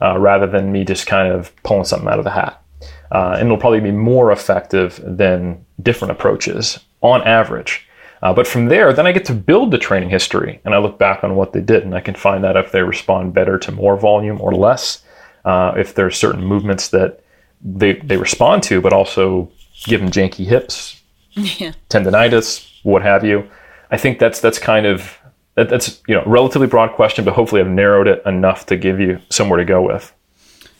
[0.00, 2.62] uh, rather than me just kind of pulling something out of the hat.
[3.10, 7.86] Uh, and it'll probably be more effective than different approaches on average.
[8.22, 10.98] Uh, but from there, then I get to build the training history and I look
[10.98, 13.72] back on what they did and I can find out if they respond better to
[13.72, 15.02] more volume or less,
[15.46, 17.20] uh, if there's certain movements that
[17.62, 19.50] they, they respond to, but also
[19.84, 21.72] give them janky hips, yeah.
[21.88, 23.48] tendonitis, what have you.
[23.90, 25.16] I think that's that's kind of
[25.54, 29.00] that, that's you know relatively broad question, but hopefully I've narrowed it enough to give
[29.00, 30.12] you somewhere to go with.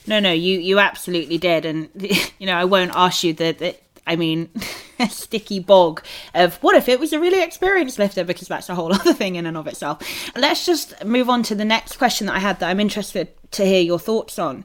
[0.06, 1.88] No, no, you you absolutely did, and
[2.38, 4.50] you know I won't ask you that I mean,
[4.98, 6.02] a sticky bog
[6.34, 9.36] of what if it was a really experienced lifter, because that's a whole other thing
[9.36, 10.02] in and of itself.
[10.36, 13.64] Let's just move on to the next question that I had that I'm interested to
[13.64, 14.64] hear your thoughts on.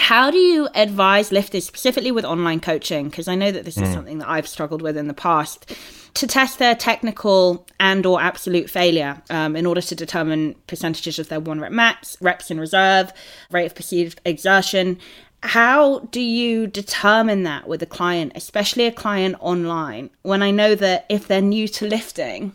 [0.00, 3.08] How do you advise lifters, specifically with online coaching?
[3.08, 3.82] Because I know that this mm.
[3.82, 3.94] is hmm.
[3.94, 5.74] something that I've struggled with in the past,
[6.14, 11.28] to test their technical and or absolute failure um, in order to determine percentages of
[11.28, 13.12] their one rep max, reps in reserve,
[13.50, 14.98] rate of perceived exertion,
[15.42, 20.74] how do you determine that with a client, especially a client online, when I know
[20.74, 22.52] that if they're new to lifting,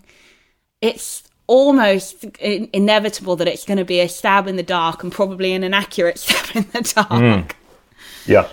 [0.81, 5.11] it's almost in- inevitable that it's going to be a stab in the dark and
[5.11, 7.09] probably an inaccurate stab in the dark?
[7.09, 7.51] Mm.
[8.25, 8.47] Yeah,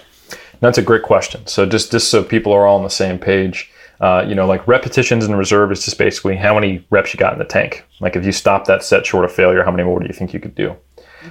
[0.60, 1.46] that's a great question.
[1.46, 4.66] So just just so people are all on the same page, uh, you know, like
[4.66, 7.84] repetitions in reserve is just basically how many reps you got in the tank.
[8.00, 10.32] Like if you stop that set short of failure, how many more do you think
[10.32, 10.76] you could do?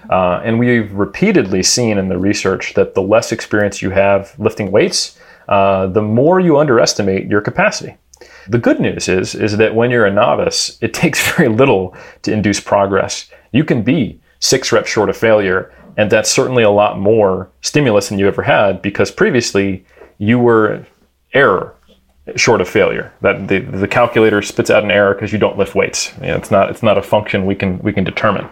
[0.09, 4.71] Uh, and we've repeatedly seen in the research that the less experience you have lifting
[4.71, 7.95] weights, uh, the more you underestimate your capacity.
[8.47, 12.31] The good news is, is that when you're a novice, it takes very little to
[12.31, 13.29] induce progress.
[13.51, 18.09] You can be six reps short of failure, and that's certainly a lot more stimulus
[18.09, 19.85] than you ever had because previously
[20.17, 20.85] you were
[21.33, 21.75] error
[22.35, 23.13] short of failure.
[23.21, 26.13] That the, the calculator spits out an error because you don't lift weights.
[26.21, 28.47] It's not it's not a function we can we can determine.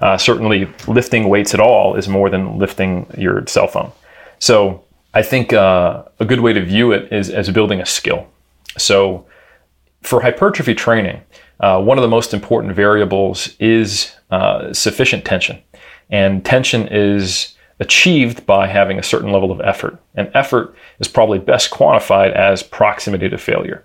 [0.00, 3.92] Uh, certainly, lifting weights at all is more than lifting your cell phone.
[4.38, 4.84] So
[5.14, 8.26] I think uh, a good way to view it is as building a skill.
[8.78, 9.26] So
[10.02, 11.22] for hypertrophy training,
[11.60, 15.62] uh, one of the most important variables is uh, sufficient tension,
[16.10, 20.00] and tension is achieved by having a certain level of effort.
[20.14, 23.84] And effort is probably best quantified as proximity to failure.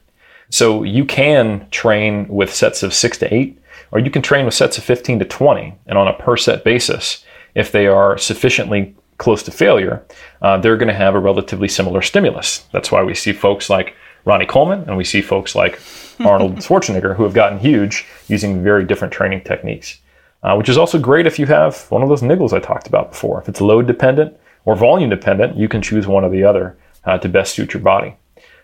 [0.50, 3.60] So you can train with sets of six to eight,
[3.92, 5.76] or you can train with sets of 15 to 20.
[5.88, 7.24] And on a per set basis,
[7.56, 10.04] if they are sufficiently close to failure,
[10.42, 12.66] uh, they're going to have a relatively similar stimulus.
[12.72, 15.80] That's why we see folks like Ronnie Coleman and we see folks like
[16.20, 20.00] Arnold Schwarzenegger who have gotten huge using very different training techniques
[20.44, 23.12] uh, which is also great if you have one of those niggles I talked about
[23.12, 23.42] before.
[23.42, 27.18] If it's load dependent or volume dependent, you can choose one or the other uh,
[27.20, 28.16] to best suit your body.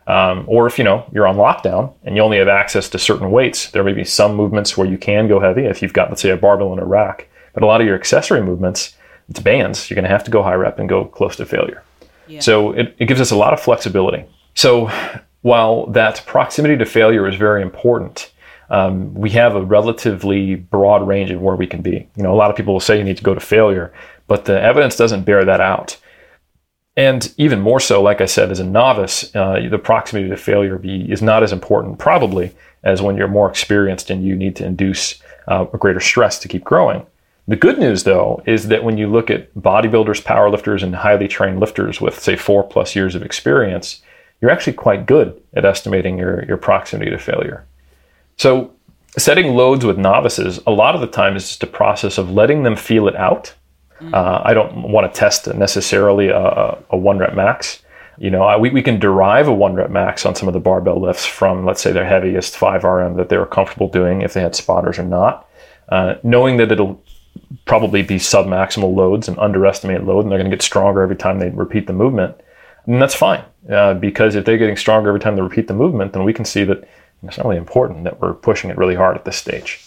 [0.08, 3.30] Um, or if you know you're on lockdown and you only have access to certain
[3.30, 6.22] weights, there may be some movements where you can go heavy if you've got, let's
[6.22, 7.30] say, a barbell and a rack.
[7.54, 8.96] But a lot of your accessory movements,
[9.30, 9.90] it's bands.
[9.90, 11.84] You're going to have to go high rep and go close to failure.
[12.28, 12.40] Yeah.
[12.40, 14.26] So it, it gives us a lot of flexibility.
[14.54, 14.90] So
[15.42, 18.32] while that proximity to failure is very important,
[18.70, 22.08] um, we have a relatively broad range of where we can be.
[22.16, 23.94] You know, a lot of people will say you need to go to failure,
[24.28, 25.98] but the evidence doesn't bear that out.
[26.98, 30.80] And even more so, like I said, as a novice, uh, the proximity to failure
[30.80, 34.66] be, is not as important, probably, as when you're more experienced and you need to
[34.66, 37.06] induce uh, a greater stress to keep growing.
[37.48, 41.60] The good news, though, is that when you look at bodybuilders, powerlifters, and highly trained
[41.60, 44.02] lifters with, say, four plus years of experience,
[44.42, 47.66] you're actually quite good at estimating your, your proximity to failure.
[48.38, 48.74] So,
[49.18, 52.64] setting loads with novices, a lot of the time, is just a process of letting
[52.64, 53.54] them feel it out
[54.14, 57.82] uh, I don't want to test necessarily a, a one rep max.
[58.20, 60.60] You know, I, we, we can derive a one rep max on some of the
[60.60, 64.34] barbell lifts from, let's say, their heaviest 5 RM that they were comfortable doing if
[64.34, 65.50] they had spotters or not.
[65.90, 67.02] Uh, knowing that it'll
[67.66, 71.40] probably be submaximal loads and underestimated load, and they're going to get stronger every time
[71.40, 72.36] they repeat the movement.
[72.86, 76.14] And that's fine uh, because if they're getting stronger every time they repeat the movement,
[76.14, 76.88] then we can see that
[77.24, 79.84] it's not really important that we're pushing it really hard at this stage.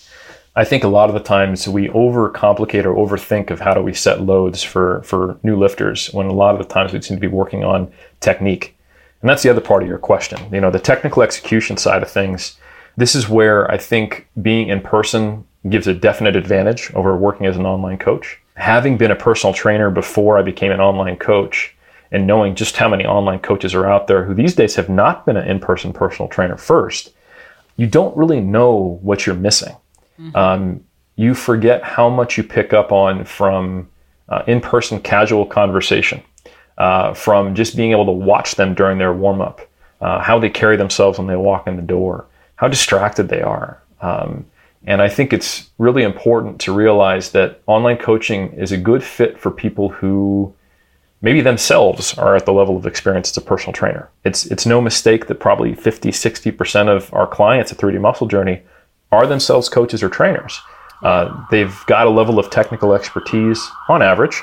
[0.57, 3.95] I think a lot of the times we overcomplicate or overthink of how do we
[3.95, 7.21] set loads for, for new lifters when a lot of the times we seem to
[7.21, 8.77] be working on technique.
[9.21, 10.41] And that's the other part of your question.
[10.53, 12.59] You know, the technical execution side of things,
[12.97, 17.57] this is where I think being in person gives a definite advantage over working as
[17.57, 18.41] an online coach.
[18.57, 21.77] Having been a personal trainer before I became an online coach
[22.11, 25.27] and knowing just how many online coaches are out there who these days have not
[25.27, 27.13] been an in person personal trainer first,
[27.81, 29.75] you don't really know what you're missing.
[30.21, 30.37] Mm-hmm.
[30.37, 30.85] Um,
[31.17, 33.89] you forget how much you pick up on from
[34.29, 36.23] uh, in person casual conversation,
[36.77, 39.63] uh, from just being able to watch them during their warm up,
[40.03, 43.83] uh, how they carry themselves when they walk in the door, how distracted they are.
[44.03, 44.45] Um,
[44.87, 49.41] and I think it's really important to realize that online coaching is a good fit
[49.41, 50.55] for people who
[51.23, 54.09] maybe themselves are at the level of experience as a personal trainer.
[54.25, 58.63] It's, it's no mistake that probably 50, 60% of our clients at 3D Muscle Journey
[59.13, 60.61] are themselves coaches or trainers.
[61.03, 64.41] Uh, they've got a level of technical expertise on average.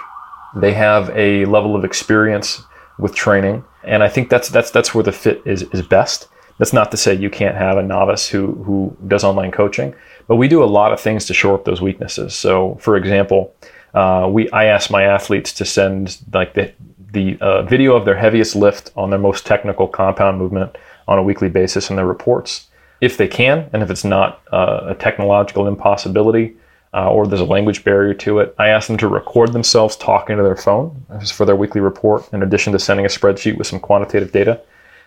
[0.55, 2.63] They have a level of experience
[2.97, 6.27] with training, and I think that's that's that's where the fit is is best.
[6.57, 9.93] That's not to say you can't have a novice who who does online coaching,
[10.27, 12.33] but we do a lot of things to shore up those weaknesses.
[12.33, 13.53] So, for example,
[13.97, 16.71] uh, we I ask my athletes to send like the
[17.13, 21.23] the uh, video of their heaviest lift on their most technical compound movement on a
[21.23, 22.67] weekly basis in their reports
[23.01, 26.55] if they can, and if it's not uh, a technological impossibility
[26.93, 30.37] uh, or there's a language barrier to it, I ask them to record themselves talking
[30.37, 33.79] to their phone for their weekly report, in addition to sending a spreadsheet with some
[33.79, 34.61] quantitative data.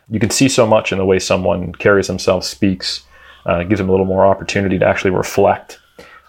[0.09, 3.03] You can see so much in the way someone carries themselves, speaks,
[3.47, 5.79] uh, gives them a little more opportunity to actually reflect.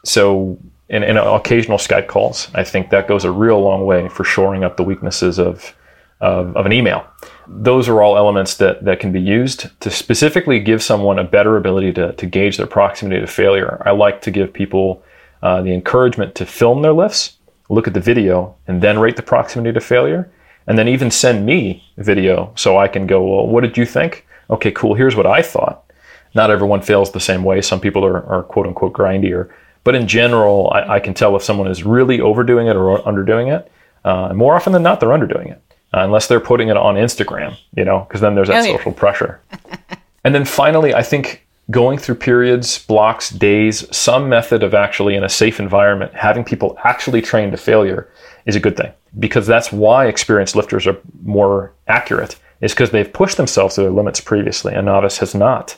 [0.03, 0.57] So,
[0.91, 4.63] in, in occasional Skype calls, I think that goes a real long way for shoring
[4.63, 5.73] up the weaknesses of
[6.19, 7.03] of, of, an email.
[7.47, 11.57] Those are all elements that, that can be used to specifically give someone a better
[11.57, 13.81] ability to, to gauge their proximity to failure.
[13.87, 15.03] I like to give people
[15.41, 17.37] uh, the encouragement to film their lifts,
[17.69, 20.31] look at the video, and then rate the proximity to failure.
[20.67, 24.27] And then even send me video so I can go, well, what did you think?
[24.51, 24.93] Okay, cool.
[24.93, 25.91] Here's what I thought.
[26.35, 27.61] Not everyone fails the same way.
[27.61, 29.49] Some people are, are quote unquote grindier.
[29.83, 33.51] But in general, I, I, can tell if someone is really overdoing it or underdoing
[33.55, 33.71] it.
[34.05, 35.61] Uh, more often than not, they're underdoing it
[35.93, 38.77] uh, unless they're putting it on Instagram, you know, because then there's that oh, yeah.
[38.77, 39.41] social pressure.
[40.23, 45.23] and then finally, I think going through periods, blocks, days, some method of actually in
[45.23, 48.09] a safe environment, having people actually train to failure
[48.45, 53.11] is a good thing because that's why experienced lifters are more accurate is because they've
[53.11, 54.73] pushed themselves to their limits previously.
[54.73, 55.77] A novice has not.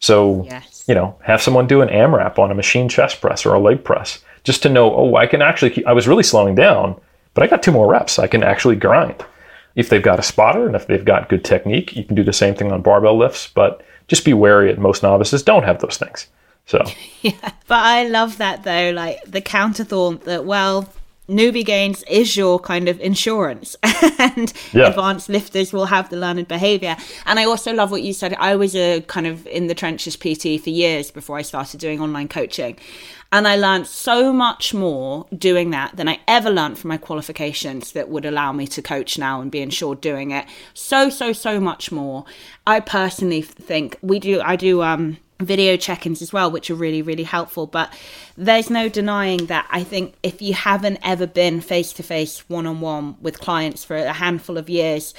[0.00, 0.77] So, yes.
[0.88, 3.84] You know, have someone do an AMRAP on a machine chest press or a leg
[3.84, 6.98] press just to know, oh, I can actually, keep, I was really slowing down,
[7.34, 8.18] but I got two more reps.
[8.18, 9.24] I can actually grind
[9.76, 12.32] if they've got a spotter and if they've got good technique, you can do the
[12.32, 15.98] same thing on barbell lifts, but just be wary at most novices don't have those
[15.98, 16.26] things.
[16.66, 16.84] So
[17.22, 17.52] Yeah.
[17.66, 20.92] But I love that though, like the counter thought that well,
[21.28, 23.76] newbie gains is your kind of insurance
[24.18, 24.86] and yeah.
[24.88, 28.56] advanced lifters will have the learned behavior and i also love what you said i
[28.56, 32.28] was a kind of in the trenches pt for years before i started doing online
[32.28, 32.76] coaching
[33.30, 37.92] and I learned so much more doing that than I ever learned from my qualifications
[37.92, 40.46] that would allow me to coach now and be insured doing it.
[40.72, 42.24] So, so, so much more.
[42.66, 47.02] I personally think we do, I do, um, video check-ins as well which are really
[47.02, 47.66] really helpful.
[47.66, 47.92] But
[48.36, 52.66] there's no denying that i think if you haven't ever been face to face one
[52.66, 55.14] on one with clients for a handful of years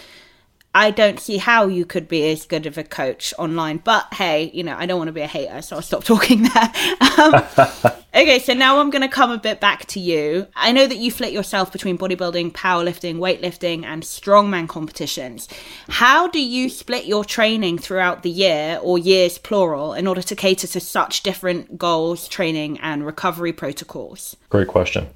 [0.74, 3.78] I don't see how you could be as good of a coach online.
[3.78, 6.44] But hey, you know, I don't want to be a hater, so I'll stop talking
[6.44, 6.72] there.
[7.18, 7.34] Um,
[8.14, 10.48] okay, so now I'm going to come a bit back to you.
[10.56, 15.48] I know that you flit yourself between bodybuilding, powerlifting, weightlifting, and strongman competitions.
[15.88, 20.36] How do you split your training throughout the year, or years plural, in order to
[20.36, 24.38] cater to such different goals, training, and recovery protocols?
[24.50, 25.08] Great question.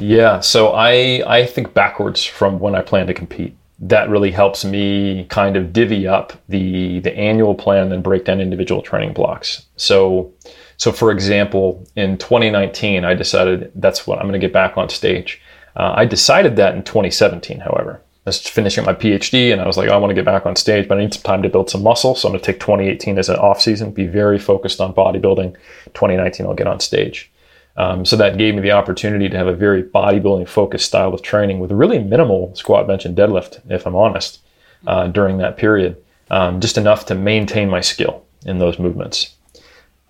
[0.00, 4.64] Yeah, so I I think backwards from when I plan to compete that really helps
[4.64, 9.66] me kind of divvy up the the annual plan and break down individual training blocks.
[9.76, 10.32] So
[10.76, 14.88] so for example, in 2019, I decided that's what I'm going to get back on
[14.88, 15.40] stage.
[15.76, 18.00] Uh, I decided that in 2017, however.
[18.26, 20.44] I was finishing my PhD and I was like, oh, I want to get back
[20.44, 22.14] on stage, but I need some time to build some muscle.
[22.14, 25.54] So I'm going to take 2018 as an off season, be very focused on bodybuilding.
[25.94, 27.30] 2019, I'll get on stage.
[27.78, 31.22] Um, so that gave me the opportunity to have a very bodybuilding focused style of
[31.22, 34.40] training with really minimal squat, bench, and deadlift, if I'm honest,
[34.88, 35.96] uh, during that period,
[36.30, 39.36] um, just enough to maintain my skill in those movements.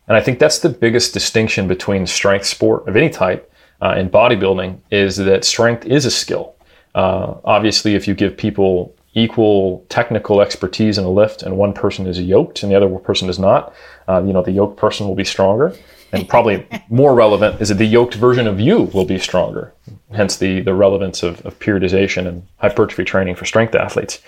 [0.09, 3.53] And I think that's the biggest distinction between strength sport of any type
[3.83, 6.55] uh, and bodybuilding is that strength is a skill.
[6.95, 12.07] Uh, obviously, if you give people equal technical expertise in a lift and one person
[12.07, 13.75] is yoked and the other person is not,
[14.09, 15.75] uh, you know, the yoked person will be stronger
[16.13, 19.73] and probably more relevant is that the yoked version of you will be stronger.
[20.15, 24.21] Hence the, the relevance of, of periodization and hypertrophy training for strength athletes.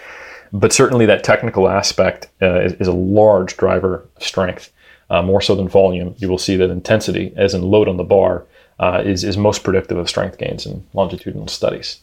[0.52, 4.72] But certainly that technical aspect uh, is, is, a large driver of strength,
[5.08, 6.14] uh, more so than volume.
[6.18, 8.44] You will see that intensity, as in load on the bar,
[8.80, 12.00] uh, is, is most predictive of strength gains in longitudinal studies.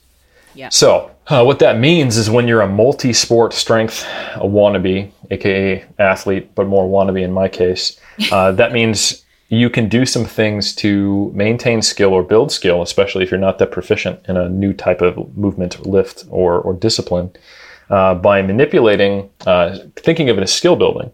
[0.55, 0.69] Yeah.
[0.69, 4.03] So, uh, what that means is when you're a multi sport strength
[4.36, 7.99] a wannabe, aka athlete, but more wannabe in my case,
[8.32, 13.24] uh, that means you can do some things to maintain skill or build skill, especially
[13.24, 17.32] if you're not that proficient in a new type of movement, lift, or, or discipline,
[17.89, 21.12] uh, by manipulating, uh, thinking of it as skill building,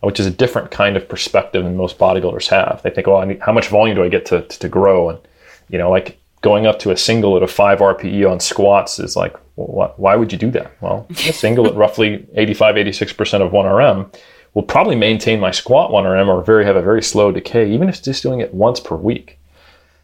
[0.00, 2.82] which is a different kind of perspective than most bodybuilders have.
[2.82, 5.10] They think, well, I need, how much volume do I get to, to, to grow?
[5.10, 5.20] And,
[5.68, 9.14] you know, like going up to a single at a 5 RPE on squats is
[9.14, 10.72] like, well, why would you do that?
[10.80, 14.12] Well, a single at roughly 85, 86% of 1RM
[14.56, 17.96] will probably maintain my squat 1RM or very have a very slow decay, even if
[17.96, 19.38] it's just doing it once per week.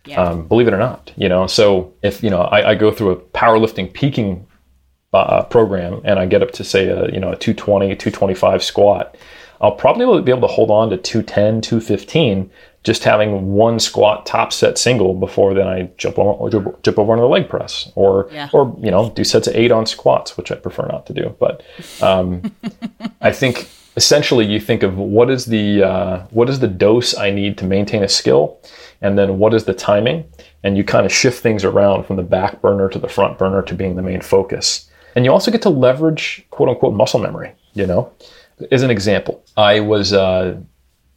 [0.05, 0.22] Yeah.
[0.22, 1.46] Um, believe it or not, you know.
[1.46, 4.46] So if you know, I, I go through a powerlifting peaking
[5.14, 9.16] uh, program and I get up to say a you know a 220, 225 squat,
[9.62, 12.50] I'll probably be able to hold on to 210, 215
[12.84, 17.20] just having one squat top set single before then I jump over, jump over on
[17.20, 18.50] the leg press or yeah.
[18.53, 21.34] or you know do sets of eight on squats, which I prefer not to do.
[21.38, 21.62] But
[22.03, 22.53] um,
[23.22, 27.30] I think essentially you think of what is the uh, what is the dose I
[27.30, 28.59] need to maintain a skill,
[29.01, 30.24] and then what is the timing,
[30.62, 33.62] and you kind of shift things around from the back burner to the front burner
[33.62, 34.88] to being the main focus.
[35.14, 37.53] And you also get to leverage quote unquote muscle memory.
[37.74, 38.12] You know,
[38.70, 40.59] as an example, I was uh,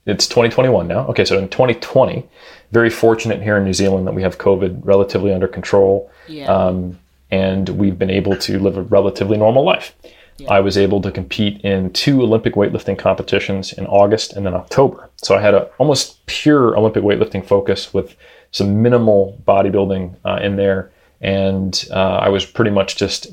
[0.05, 1.07] it's 2021 now.
[1.07, 2.28] Okay, so in 2020,
[2.71, 6.11] very fortunate here in New Zealand that we have COVID relatively under control.
[6.28, 6.45] Yeah.
[6.45, 6.99] Um,
[7.32, 9.95] and we've been able to live a relatively normal life.
[10.38, 10.51] Yeah.
[10.51, 15.09] I was able to compete in two Olympic weightlifting competitions in August and then October.
[15.17, 18.15] So I had a almost pure Olympic weightlifting focus with
[18.51, 23.27] some minimal bodybuilding uh, in there, and uh, I was pretty much just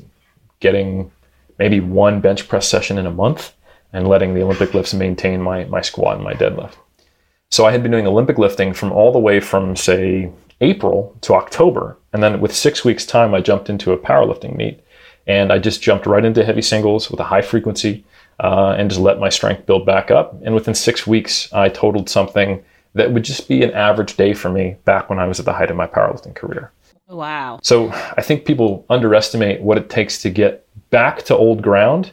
[0.61, 1.11] getting
[1.59, 3.53] maybe one bench press session in a month
[3.91, 6.75] and letting the Olympic lifts maintain my my squat and my deadlift.
[7.51, 10.31] So I had been doing Olympic lifting from all the way from say
[10.61, 14.79] April to October, and then with six weeks time, I jumped into a powerlifting meet
[15.27, 18.03] and I just jumped right into heavy singles with a high frequency
[18.39, 20.35] uh, and just let my strength build back up.
[20.43, 22.63] And within six weeks, I totaled something
[22.93, 25.53] that would just be an average day for me back when I was at the
[25.53, 26.71] height of my powerlifting career.
[27.07, 27.59] Wow.
[27.61, 32.11] So I think people underestimate what it takes to get back to old ground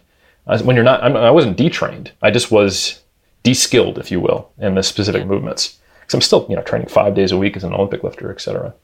[0.65, 2.11] when you're not, I wasn't detrained.
[2.23, 3.01] I just was
[3.43, 5.29] de-skilled, if you will, in the specific yeah.
[5.29, 5.79] movements.
[6.01, 8.41] Because I'm still, you know, training five days a week as an Olympic lifter, et
[8.41, 8.75] cetera.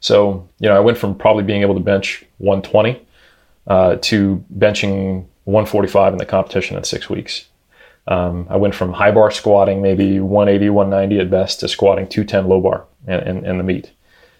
[0.00, 3.00] So, you know, I went from probably being able to bench 120
[3.66, 7.46] uh, to benching 145 in the competition in six weeks.
[8.06, 12.48] Um, I went from high bar squatting, maybe 180, 190 at best, to squatting 210
[12.48, 13.92] low bar in the meet.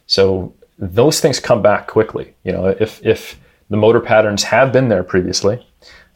[0.07, 2.35] So those things come back quickly.
[2.45, 5.67] You know, if if the motor patterns have been there previously,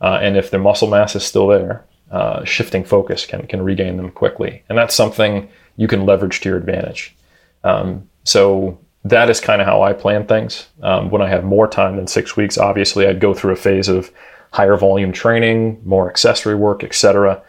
[0.00, 3.96] uh, and if the muscle mass is still there, uh, shifting focus can can regain
[3.96, 7.16] them quickly, and that's something you can leverage to your advantage.
[7.64, 10.68] Um, so that is kind of how I plan things.
[10.82, 13.88] Um, when I have more time than six weeks, obviously I'd go through a phase
[13.88, 14.10] of
[14.52, 17.42] higher volume training, more accessory work, etc.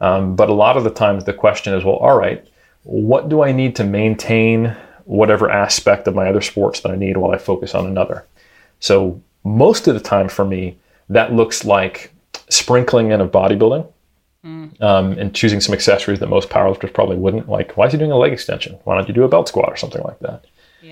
[0.00, 2.46] Um, but a lot of the times the question is, well, all right,
[2.82, 7.16] what do I need to maintain whatever aspect of my other sports that I need
[7.16, 8.26] while I focus on another?
[8.80, 10.78] So most of the time for me,
[11.08, 12.12] that looks like
[12.48, 13.86] sprinkling in of bodybuilding
[14.44, 14.82] mm.
[14.82, 17.48] um, and choosing some accessories that most powerlifters probably wouldn't.
[17.48, 18.78] Like, why is he doing a leg extension?
[18.84, 20.44] Why don't you do a belt squat or something like that?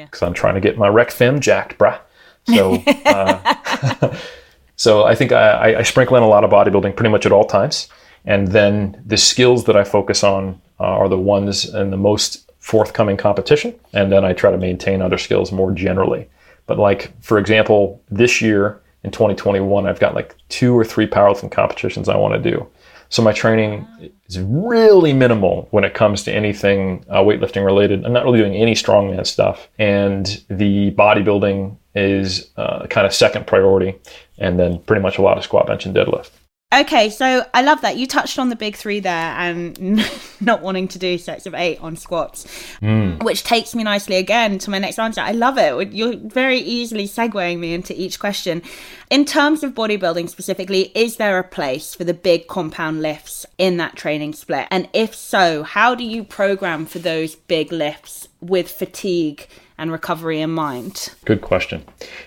[0.03, 0.29] Because yeah.
[0.29, 1.99] I'm trying to get my rec fem jacked, bruh.
[2.47, 2.75] So,
[3.07, 4.17] uh,
[4.77, 7.45] so I think I, I, sprinkle in a lot of bodybuilding pretty much at all
[7.45, 7.89] times.
[8.25, 12.51] And then the skills that I focus on uh, are the ones in the most
[12.59, 13.75] forthcoming competition.
[13.93, 16.29] And then I try to maintain other skills more generally.
[16.67, 21.51] But like, for example, this year in 2021, I've got like two or three powerlifting
[21.51, 22.67] competitions I want to do.
[23.15, 23.87] So my training
[24.27, 28.05] is really minimal when it comes to anything uh, weightlifting related.
[28.05, 33.47] I'm not really doing any strongman stuff, and the bodybuilding is uh, kind of second
[33.47, 33.95] priority,
[34.39, 36.31] and then pretty much a lot of squat, bench, and deadlift.
[36.75, 40.05] Okay, so I love that you touched on the big three there and
[40.41, 42.47] not wanting to do sets of eight on squats,
[42.81, 43.23] mm.
[43.23, 45.21] which takes me nicely again to my next answer.
[45.21, 45.93] I love it.
[45.93, 48.61] You're very easily segueing me into each question.
[49.09, 53.77] In terms of bodybuilding specifically, is there a place for the big compound lifts in
[53.77, 54.67] that training split?
[54.73, 59.47] And if so, how do you program for those big lifts with fatigue?
[59.77, 61.13] and recovery in mind?
[61.25, 61.85] Good question.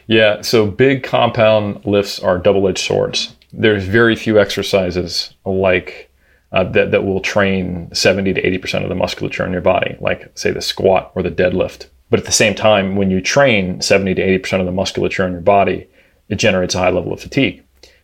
[0.08, 6.10] Yeah, so big compound lifts are double edged swords there's very few exercises like
[6.52, 10.32] uh, that, that will train 70 to 80% of the musculature in your body, like
[10.36, 11.88] say the squat or the deadlift.
[12.10, 15.34] But at the same time, when you train 70 to 80% of the musculature in
[15.34, 15.88] your body,
[16.30, 17.64] it generates a high level of fatigue.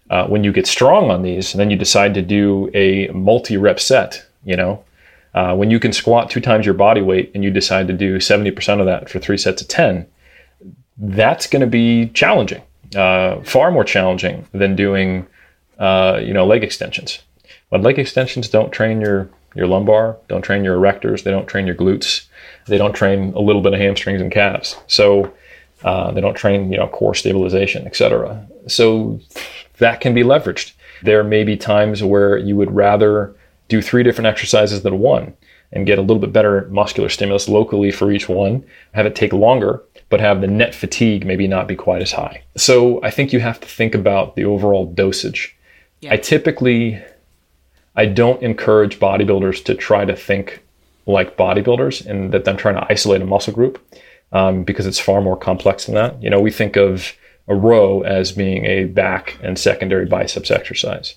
[0.09, 3.79] Uh, when you get strong on these, then you decide to do a multi rep
[3.79, 4.83] set, you know,
[5.33, 8.17] uh, when you can squat two times your body weight and you decide to do
[8.17, 10.05] 70% of that for three sets of 10,
[10.97, 12.61] that's going to be challenging,
[12.95, 15.25] uh, far more challenging than doing
[15.84, 17.19] uh, you know, leg extensions.
[17.69, 21.67] But leg extensions don't train your your lumbar, don't train your erectors, they don't train
[21.67, 22.25] your glutes,
[22.67, 24.77] they don't train a little bit of hamstrings and calves.
[24.88, 25.34] So
[25.84, 28.47] uh, they don't train you know core stabilization, etc.
[28.67, 29.19] So
[29.79, 30.71] that can be leveraged.
[31.01, 33.36] There may be times where you would rather
[33.67, 35.36] do three different exercises than one
[35.73, 38.63] and get a little bit better muscular stimulus locally for each one,
[38.93, 42.41] have it take longer, but have the net fatigue maybe not be quite as high.
[42.55, 45.57] So I think you have to think about the overall dosage
[46.03, 46.13] yeah.
[46.13, 47.01] I typically
[47.95, 50.63] I don't encourage bodybuilders to try to think
[51.05, 53.83] like bodybuilders and that I'm trying to isolate a muscle group
[54.31, 56.21] um, because it's far more complex than that.
[56.21, 57.13] You know, we think of
[57.47, 61.15] a row as being a back and secondary biceps exercise.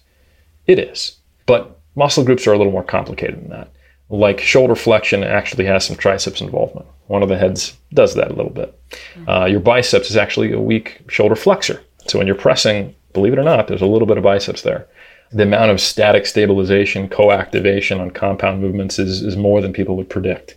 [0.66, 1.16] It is,
[1.46, 3.70] but muscle groups are a little more complicated than that.
[4.08, 6.86] Like shoulder flexion actually has some triceps involvement.
[7.06, 8.78] One of the heads does that a little bit.
[8.90, 9.28] Mm-hmm.
[9.28, 11.82] Uh, your biceps is actually a weak shoulder flexor.
[12.06, 14.86] So when you're pressing believe it or not, there's a little bit of biceps there.
[15.32, 20.10] The amount of static stabilization, co-activation on compound movements is, is more than people would
[20.10, 20.56] predict.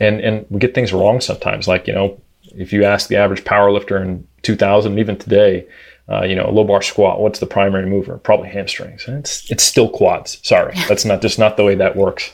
[0.00, 1.68] And, and we get things wrong sometimes.
[1.68, 2.20] Like, you know,
[2.54, 5.66] if you ask the average power lifter in 2000, even today,
[6.08, 8.18] uh, you know, a low bar squat, what's the primary mover?
[8.18, 9.04] Probably hamstrings.
[9.08, 10.38] It's, it's still quads.
[10.42, 10.74] Sorry.
[10.88, 12.32] That's not just not the way that works.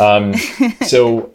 [0.00, 0.34] Um,
[0.86, 1.32] so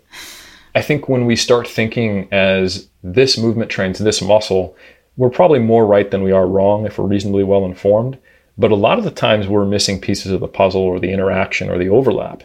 [0.76, 4.76] I think when we start thinking as this movement trains this muscle,
[5.20, 8.18] we're probably more right than we are wrong if we're reasonably well informed.
[8.58, 11.70] But a lot of the times we're missing pieces of the puzzle or the interaction
[11.70, 12.44] or the overlap.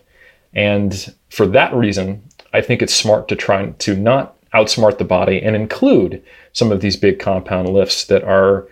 [0.52, 5.40] And for that reason, I think it's smart to try to not outsmart the body
[5.40, 6.20] and include
[6.52, 8.66] some of these big compound lifts that are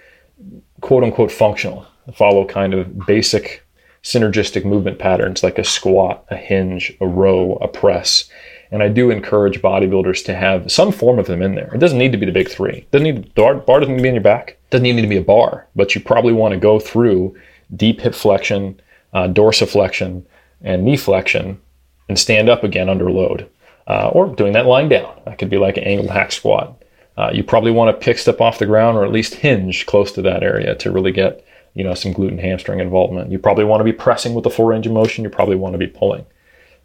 [0.81, 3.65] quote unquote functional, follow kind of basic
[4.03, 8.29] synergistic movement patterns like a squat, a hinge, a row, a press,
[8.73, 11.71] and I do encourage bodybuilders to have some form of them in there.
[11.75, 12.79] It doesn't need to be the big three.
[12.79, 14.53] It doesn't need the bar doesn't need to be on your back.
[14.53, 17.37] It doesn't even need to be a bar, but you probably want to go through
[17.77, 18.81] deep hip flexion,
[19.13, 20.25] uh, dorsiflexion,
[20.63, 21.61] and knee flexion,
[22.09, 23.49] and stand up again under load,
[23.87, 25.21] uh, or doing that lying down.
[25.27, 26.83] That could be like an angled hack squat.
[27.19, 30.13] Uh, you probably want to pick step off the ground or at least hinge close
[30.13, 31.45] to that area to really get
[31.75, 33.31] you know some glute and hamstring involvement.
[33.31, 35.25] You probably want to be pressing with the full range of motion.
[35.25, 36.25] You probably want to be pulling.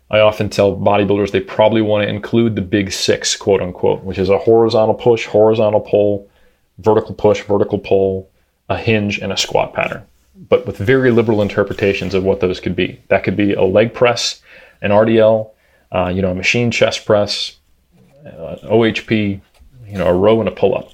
[0.10, 4.18] I often tell bodybuilders they probably want to include the big six, quote unquote, which
[4.18, 6.30] is a horizontal push, horizontal pull,
[6.80, 8.30] vertical push, vertical pull,
[8.70, 10.05] a hinge, and a squat pattern,
[10.49, 13.01] but with very liberal interpretations of what those could be.
[13.10, 14.41] That could be a leg press,
[14.82, 15.51] an RDL,
[15.91, 17.58] uh, you know, a machine chest press,
[18.26, 19.41] uh, OHP,
[19.88, 20.91] you know, a row and a pull up.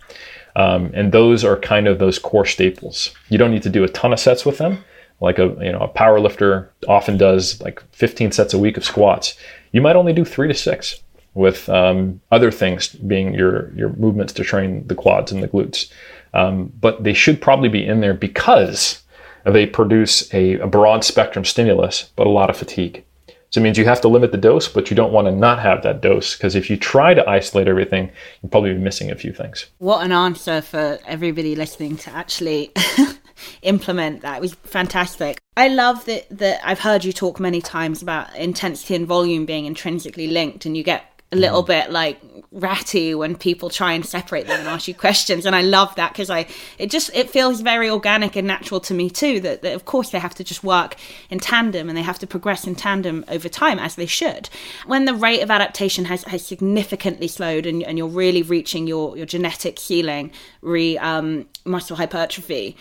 [0.55, 3.11] Um, and those are kind of those core staples.
[3.29, 4.83] You don't need to do a ton of sets with them,
[5.19, 8.85] like a you know a power lifter often does like 15 sets a week of
[8.85, 9.35] squats
[9.71, 10.99] you might only do three to six
[11.35, 15.91] with um, other things being your your movements to train the quads and the glutes
[16.33, 19.03] um, but they should probably be in there because
[19.45, 23.03] they produce a, a broad spectrum stimulus, but a lot of fatigue.
[23.49, 25.59] So it means you have to limit the dose, but you don't want to not
[25.59, 28.11] have that dose because if you try to isolate everything,
[28.41, 29.67] you'll probably be missing a few things.
[29.77, 32.71] What an answer for everybody listening to actually
[33.61, 34.37] implement that.
[34.37, 35.39] It was fantastic.
[35.55, 39.65] I love that that I've heard you talk many times about intensity and volume being
[39.65, 41.67] intrinsically linked and you get a little mm.
[41.67, 42.21] bit like
[42.51, 46.11] ratty when people try and separate them and ask you questions and i love that
[46.11, 46.45] because i
[46.77, 50.11] it just it feels very organic and natural to me too that, that of course
[50.11, 50.95] they have to just work
[51.31, 54.47] in tandem and they have to progress in tandem over time as they should
[54.85, 59.17] when the rate of adaptation has, has significantly slowed and, and you're really reaching your
[59.17, 60.31] your genetic ceiling
[60.61, 62.77] re um, muscle hypertrophy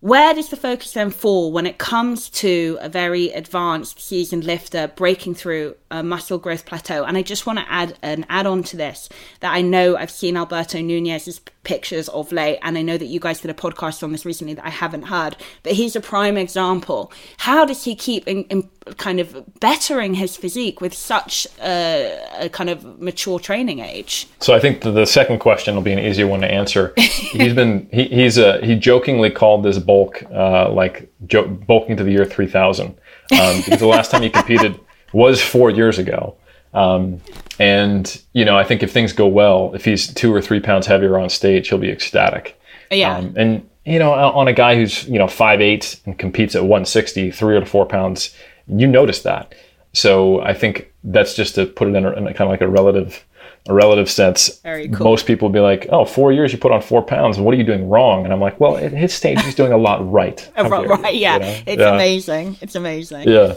[0.00, 4.92] where does the focus then fall when it comes to a very advanced seasoned lifter
[4.94, 7.02] breaking through a muscle growth plateau?
[7.02, 9.08] And I just want to add an add on to this
[9.40, 13.20] that I know I've seen Alberto Nunez's pictures of late, and I know that you
[13.20, 16.38] guys did a podcast on this recently that I haven't heard, but he's a prime
[16.38, 17.12] example.
[17.36, 22.48] How does he keep in, in kind of bettering his physique with such a, a,
[22.48, 24.26] kind of mature training age?
[24.40, 26.94] So I think the second question will be an easier one to answer.
[26.96, 32.04] he's been he, he's a he jokingly called this bulk uh, like jo- bulking to
[32.04, 32.96] the year 3000 um,
[33.30, 34.80] because the last time he competed
[35.12, 36.34] was four years ago.
[36.78, 37.20] Um,
[37.58, 40.86] and you know, I think if things go well, if he's two or three pounds
[40.86, 42.60] heavier on stage, he'll be ecstatic.
[42.90, 43.16] Yeah.
[43.16, 46.62] Um, and you know, on a guy who's you know five eight and competes at
[46.62, 48.34] 160, three or four pounds,
[48.68, 49.54] you notice that.
[49.92, 52.60] So I think that's just to put it in, a, in a kind of like
[52.60, 53.24] a relative
[53.68, 54.60] a relative sense.
[54.60, 55.04] Very cool.
[55.04, 57.38] Most people be like, "Oh, four years you put on four pounds.
[57.38, 59.78] What are you doing wrong?" And I'm like, "Well, at his stage, he's doing a
[59.78, 61.34] lot right." right, yeah.
[61.34, 61.58] You know?
[61.66, 61.94] It's yeah.
[61.94, 62.56] amazing.
[62.60, 63.28] It's amazing.
[63.28, 63.56] Yeah.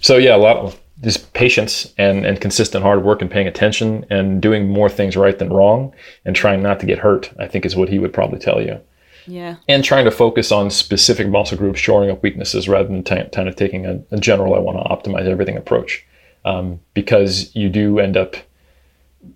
[0.00, 4.06] So yeah, a lot of just patience and, and consistent hard work and paying attention
[4.08, 5.92] and doing more things right than wrong
[6.24, 8.80] and trying not to get hurt, I think is what he would probably tell you.
[9.26, 9.56] Yeah.
[9.68, 13.48] And trying to focus on specific muscle groups, shoring up weaknesses rather than t- kind
[13.48, 16.04] of taking a, a, general, I want to optimize everything approach.
[16.44, 18.34] Um, because you do end up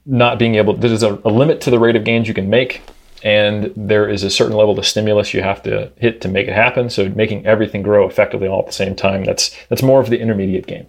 [0.04, 2.82] not being able, there's a, a limit to the rate of gains you can make.
[3.22, 6.52] And there is a certain level of stimulus you have to hit to make it
[6.52, 6.90] happen.
[6.90, 10.20] So making everything grow effectively all at the same time, that's that's more of the
[10.20, 10.86] intermediate game.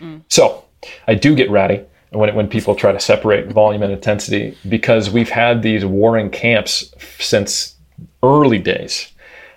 [0.00, 0.22] Mm.
[0.28, 0.64] So
[1.06, 5.28] I do get ratty when, when people try to separate volume and intensity because we've
[5.28, 7.76] had these warring camps since
[8.22, 9.12] early days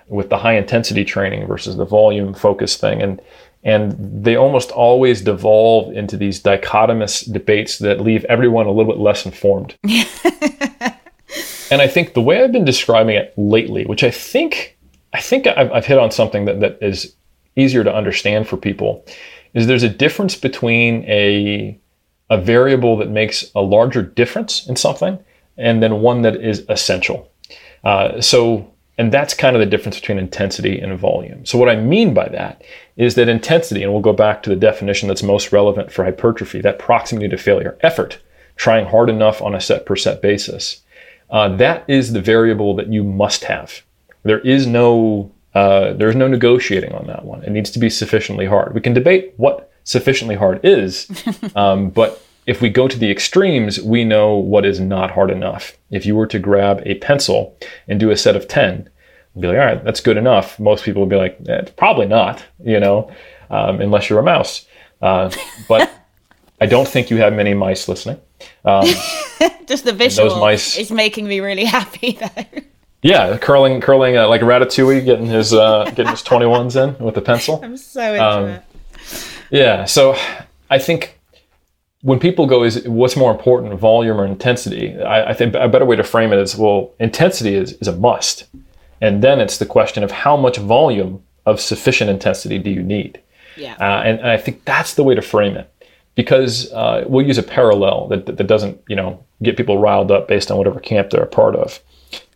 [0.08, 3.02] with the high intensity training versus the volume focus thing.
[3.02, 3.22] And
[3.66, 9.00] and they almost always devolve into these dichotomous debates that leave everyone a little bit
[9.00, 9.78] less informed.
[11.72, 14.78] and I think the way I've been describing it lately, which I think
[15.14, 17.16] I think I've, I've hit on something that, that is
[17.56, 19.06] easier to understand for people,
[19.54, 21.80] is there's a difference between a
[22.30, 25.20] a variable that makes a larger difference in something
[25.58, 27.32] and then one that is essential.
[27.84, 31.46] Uh, so, and that's kind of the difference between intensity and volume.
[31.46, 32.64] So, what I mean by that
[32.96, 36.62] is that intensity, and we'll go back to the definition that's most relevant for hypertrophy,
[36.62, 38.20] that proximity to failure, effort,
[38.56, 40.82] trying hard enough on a set per set basis.
[41.30, 43.84] Uh, that is the variable that you must have.
[44.24, 47.44] There is no uh, there's no negotiating on that one.
[47.44, 48.74] It needs to be sufficiently hard.
[48.74, 51.10] We can debate what sufficiently hard is,
[51.56, 55.78] um, but if we go to the extremes, we know what is not hard enough.
[55.92, 58.90] If you were to grab a pencil and do a set of 10,
[59.40, 60.60] be like, all right, that's good enough.
[60.60, 63.12] Most people would be like, eh, probably not, you know,
[63.50, 64.68] um, unless you're a mouse.
[65.02, 65.32] Uh,
[65.68, 65.92] but
[66.62, 68.20] I don't think you have many mice listening.
[68.66, 68.86] Um,
[69.68, 72.62] Just the visual those mice, is making me really happy though.
[73.04, 77.18] Yeah, curling, curling uh, like Ratatouille, getting his uh, getting his twenty ones in with
[77.18, 77.60] a pencil.
[77.64, 78.64] I'm so into um, it.
[79.52, 80.16] Yeah, so
[80.70, 81.20] I think
[82.02, 84.98] when people go, is what's more important, volume or intensity?
[85.00, 87.96] I, I, think a better way to frame it is, well, intensity is is a
[87.96, 88.46] must,
[89.02, 93.22] and then it's the question of how much volume of sufficient intensity do you need?
[93.58, 95.72] Yeah, uh, and, and, I think that's the way to frame it,
[96.16, 100.28] because uh, we'll use a parallel that, that doesn't you know get people riled up
[100.28, 101.80] based on whatever camp they're a part of.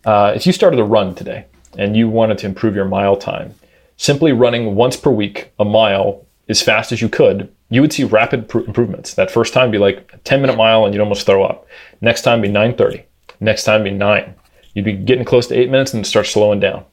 [0.07, 1.45] Uh, if you started a run today
[1.77, 3.53] and you wanted to improve your mile time,
[3.97, 8.05] simply running once per week a mile as fast as you could, you would see
[8.05, 9.15] rapid pr- improvements.
[9.15, 11.67] That first time be like a 10 minute mile and you'd almost throw up.
[11.99, 13.03] Next time be 9:30.
[13.41, 14.33] Next time be 9.
[14.73, 16.85] You'd be getting close to 8 minutes and start slowing down.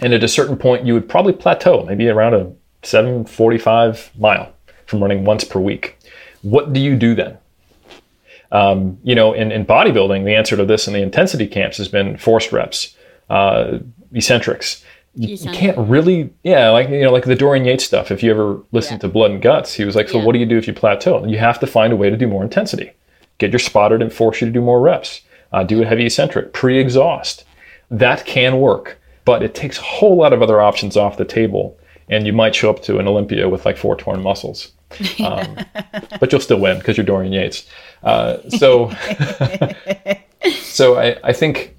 [0.00, 2.52] And at a certain point you would probably plateau, maybe around a
[2.84, 4.52] 7:45 mile
[4.86, 5.98] from running once per week.
[6.42, 7.38] What do you do then?
[8.50, 11.88] Um, you know, in, in bodybuilding, the answer to this in the intensity camps has
[11.88, 12.96] been forced reps,
[13.28, 13.78] uh,
[14.12, 14.84] eccentrics.
[15.14, 18.10] You, you, can't really, yeah, like you know, like the Dorian Yates stuff.
[18.10, 19.00] If you ever listen yeah.
[19.00, 20.24] to Blood and Guts, he was like, "So yeah.
[20.24, 21.26] what do you do if you plateau?
[21.26, 22.92] You have to find a way to do more intensity.
[23.38, 25.22] Get your spotted and force you to do more reps.
[25.52, 27.44] Uh, do a heavy eccentric, pre-exhaust.
[27.90, 31.78] That can work, but it takes a whole lot of other options off the table.
[32.10, 34.72] And you might show up to an Olympia with like four torn muscles.
[35.22, 35.56] Um,
[36.20, 37.66] but you'll still win because you're Dorian Yates.
[38.02, 38.90] Uh, so,
[40.62, 41.76] so I, I think,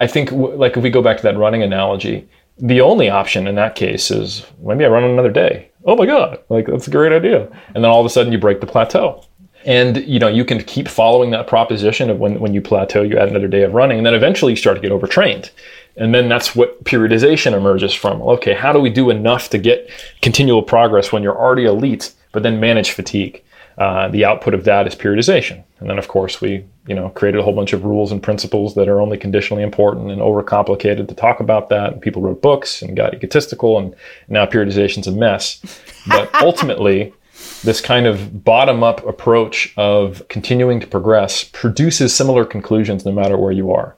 [0.00, 3.46] I think w- like if we go back to that running analogy, the only option
[3.46, 5.70] in that case is maybe I run another day.
[5.84, 7.48] Oh my God, like that's a great idea.
[7.74, 9.24] And then all of a sudden you break the plateau.
[9.64, 13.16] And you know, you can keep following that proposition of when, when you plateau, you
[13.16, 15.50] add another day of running, and then eventually you start to get overtrained.
[15.96, 18.22] And then that's what periodization emerges from.
[18.22, 19.90] Okay, how do we do enough to get
[20.22, 23.42] continual progress when you're already elite, but then manage fatigue?
[23.78, 25.62] Uh, the output of that is periodization.
[25.80, 28.74] And then, of course, we you know created a whole bunch of rules and principles
[28.74, 31.92] that are only conditionally important and overcomplicated to talk about that.
[31.92, 33.94] And people wrote books and got egotistical, and
[34.28, 35.60] now periodization's a mess.
[36.06, 37.14] But ultimately,
[37.62, 43.36] this kind of bottom up approach of continuing to progress produces similar conclusions no matter
[43.36, 43.96] where you are.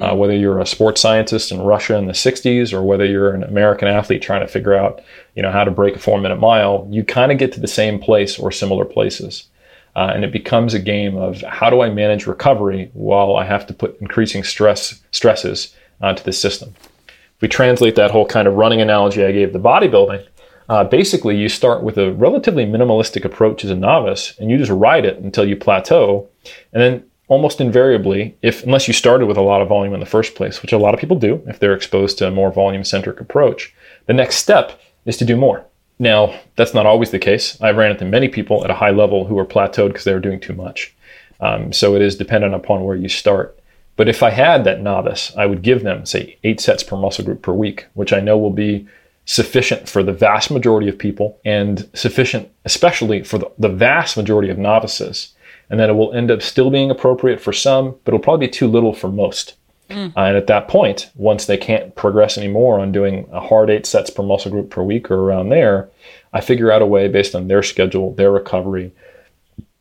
[0.00, 3.44] Uh, whether you're a sports scientist in Russia in the 60s or whether you're an
[3.44, 5.00] American athlete trying to figure out,
[5.36, 7.68] you know, how to break a four minute mile, you kind of get to the
[7.68, 9.48] same place or similar places.
[9.96, 13.66] Uh, and it becomes a game of how do I manage recovery while I have
[13.68, 16.74] to put increasing stress stresses onto the system.
[17.06, 20.26] If we translate that whole kind of running analogy I gave the bodybuilding,
[20.68, 24.70] uh, basically you start with a relatively minimalistic approach as a novice, and you just
[24.70, 26.28] ride it until you plateau,
[26.72, 30.06] and then almost invariably, if unless you started with a lot of volume in the
[30.06, 32.84] first place, which a lot of people do if they're exposed to a more volume
[32.84, 33.74] centric approach,
[34.06, 35.64] the next step is to do more.
[35.98, 37.60] Now, that's not always the case.
[37.60, 40.20] I've ran into many people at a high level who were plateaued because they were
[40.20, 40.94] doing too much.
[41.40, 43.58] Um, so it is dependent upon where you start.
[43.96, 47.24] But if I had that novice, I would give them, say, eight sets per muscle
[47.24, 48.88] group per week, which I know will be
[49.24, 54.50] sufficient for the vast majority of people and sufficient, especially for the, the vast majority
[54.50, 55.33] of novices
[55.70, 58.50] and then it will end up still being appropriate for some, but it'll probably be
[58.50, 59.54] too little for most.
[59.90, 60.16] Mm.
[60.16, 63.86] Uh, and at that point, once they can't progress anymore on doing a hard eight
[63.86, 65.88] sets per muscle group per week or around there,
[66.32, 68.92] I figure out a way based on their schedule, their recovery,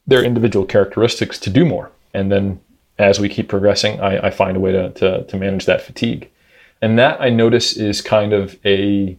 [0.06, 1.92] their individual characteristics to do more.
[2.14, 2.60] And then
[3.00, 6.30] as we keep progressing, I, I find a way to, to, to manage that fatigue.
[6.82, 9.18] And that I notice is kind of a,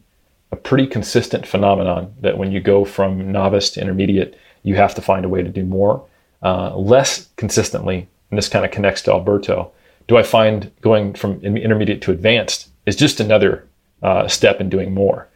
[0.52, 5.02] a pretty consistent phenomenon that when you go from novice to intermediate, you have to
[5.02, 6.04] find a way to do more.
[6.45, 9.72] Uh, less consistently, and this kind of connects to Alberto,
[10.09, 13.66] do I find going from intermediate to advanced is just another
[14.03, 15.26] uh, step in doing more.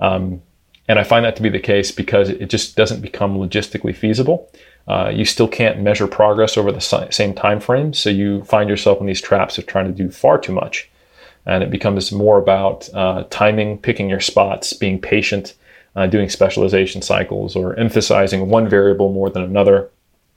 [0.00, 0.42] Um,
[0.88, 4.50] and I find that to be the case because it just doesn't become logistically feasible.
[4.88, 9.00] Uh, you still can't measure progress over the same time frame, so you find yourself
[9.00, 10.88] in these traps of trying to do far too much.
[11.44, 15.54] And it becomes more about uh, timing, picking your spots, being patient,
[15.94, 19.90] uh, doing specialization cycles, or emphasizing one variable more than another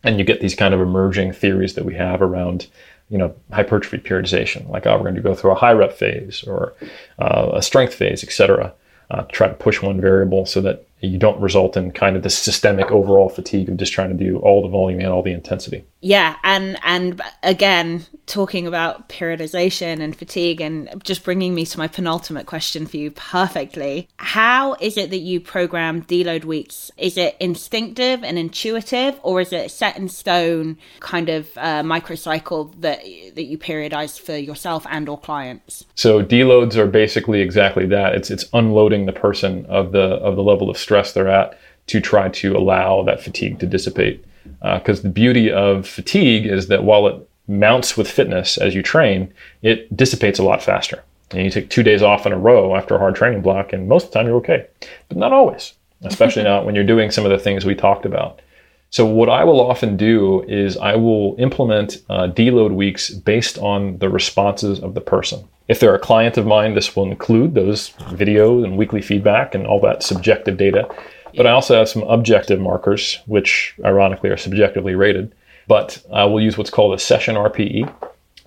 [0.04, 2.68] and you get these kind of emerging theories that we have around
[3.10, 6.44] you know hypertrophy periodization like oh we're going to go through a high rep phase
[6.44, 6.74] or
[7.20, 8.74] uh, a strength phase etc
[9.12, 12.30] uh, try to push one variable so that you don't result in kind of the
[12.30, 15.86] systemic overall fatigue of just trying to do all the volume and all the intensity.
[16.02, 21.88] Yeah, and and again, talking about periodization and fatigue, and just bringing me to my
[21.88, 24.08] penultimate question for you perfectly.
[24.18, 26.90] How is it that you program deload weeks?
[26.98, 32.80] Is it instinctive and intuitive, or is it set in stone kind of uh, microcycle
[32.82, 33.02] that
[33.36, 35.86] that you periodize for yourself and or clients?
[35.96, 38.16] So deloads are basically exactly that.
[38.16, 42.00] It's it's unloading the person of the of the level of stress they're at to
[42.00, 44.24] try to allow that fatigue to dissipate.
[44.62, 48.84] Because uh, the beauty of fatigue is that while it mounts with fitness as you
[48.84, 51.04] train, it dissipates a lot faster.
[51.32, 53.88] And you take two days off in a row after a hard training block, and
[53.88, 54.68] most of the time you're okay.
[55.08, 55.74] But not always,
[56.04, 58.42] especially not when you're doing some of the things we talked about.
[58.92, 64.00] So, what I will often do is I will implement uh, deload weeks based on
[64.00, 65.48] the responses of the person.
[65.70, 69.68] If they're a client of mine, this will include those video and weekly feedback and
[69.68, 70.90] all that subjective data.
[71.36, 75.32] But I also have some objective markers, which ironically are subjectively rated.
[75.68, 77.94] But I will use what's called a session RPE.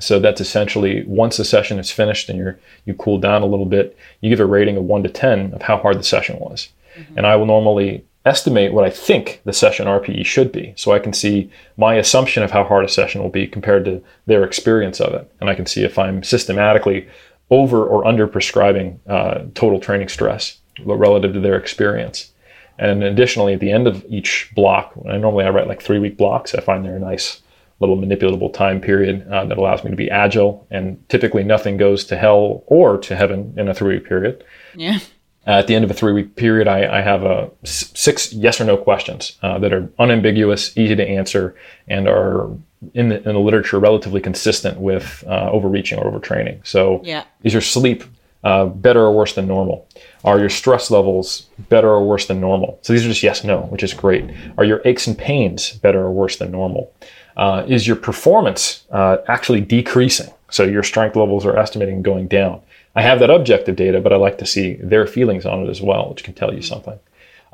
[0.00, 3.66] So that's essentially once a session is finished and you're you cool down a little
[3.66, 6.70] bit, you give a rating of one to ten of how hard the session was.
[6.96, 7.18] Mm-hmm.
[7.18, 10.74] And I will normally estimate what I think the session RPE should be.
[10.76, 14.02] So I can see my assumption of how hard a session will be compared to
[14.26, 15.32] their experience of it.
[15.40, 17.08] And I can see if I'm systematically
[17.50, 22.32] over or under prescribing uh, total training stress relative to their experience.
[22.78, 26.16] And additionally, at the end of each block, I normally I write like three week
[26.16, 26.54] blocks.
[26.54, 27.42] I find they're a nice
[27.80, 30.66] little manipulatable time period uh, that allows me to be agile.
[30.70, 34.44] And typically, nothing goes to hell or to heaven in a three week period.
[34.74, 35.00] Yeah.
[35.46, 38.60] Uh, at the end of a three week period, I, I have a six yes
[38.60, 41.56] or no questions uh, that are unambiguous, easy to answer,
[41.88, 42.48] and are
[42.94, 46.64] in the, in the literature relatively consistent with uh, overreaching or overtraining.
[46.66, 47.24] So yeah.
[47.42, 48.04] these are sleep,
[48.44, 49.86] uh, better or worse than normal?
[50.24, 52.78] Are your stress levels better or worse than normal?
[52.82, 54.24] So these are just yes, no, which is great.
[54.58, 56.92] Are your aches and pains better or worse than normal?
[57.36, 60.32] Uh, is your performance uh, actually decreasing?
[60.50, 62.60] So your strength levels are estimating going down.
[62.94, 65.80] I have that objective data, but I like to see their feelings on it as
[65.80, 66.98] well, which can tell you something.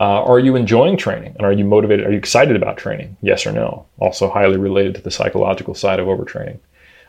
[0.00, 2.06] Uh, are you enjoying training and are you motivated?
[2.06, 3.16] Are you excited about training?
[3.20, 3.86] Yes or no?
[3.98, 6.58] Also highly related to the psychological side of overtraining.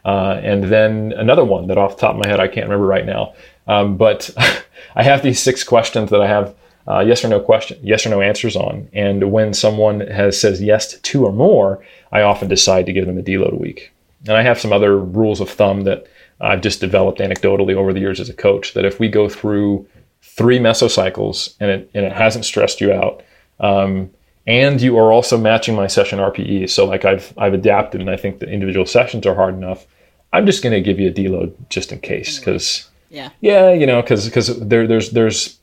[0.05, 2.87] Uh, and then another one that off the top of my head I can't remember
[2.87, 3.33] right now,
[3.67, 4.31] um, but
[4.95, 6.55] I have these six questions that I have
[6.87, 8.89] uh, yes or no question, yes or no answers on.
[8.93, 13.05] And when someone has says yes to two or more, I often decide to give
[13.05, 13.91] them a deload a week.
[14.21, 16.07] And I have some other rules of thumb that
[16.41, 18.73] I've just developed anecdotally over the years as a coach.
[18.73, 19.87] That if we go through
[20.21, 23.23] three mesocycles and it and it hasn't stressed you out,
[23.59, 24.09] um,
[24.47, 28.17] and you are also matching my session RPE, so like I've I've adapted, and I
[28.17, 29.85] think the individual sessions are hard enough.
[30.31, 33.29] I'm just going to give you a deload just in case, because Yeah.
[33.41, 35.59] yeah, you know, because because there there's there's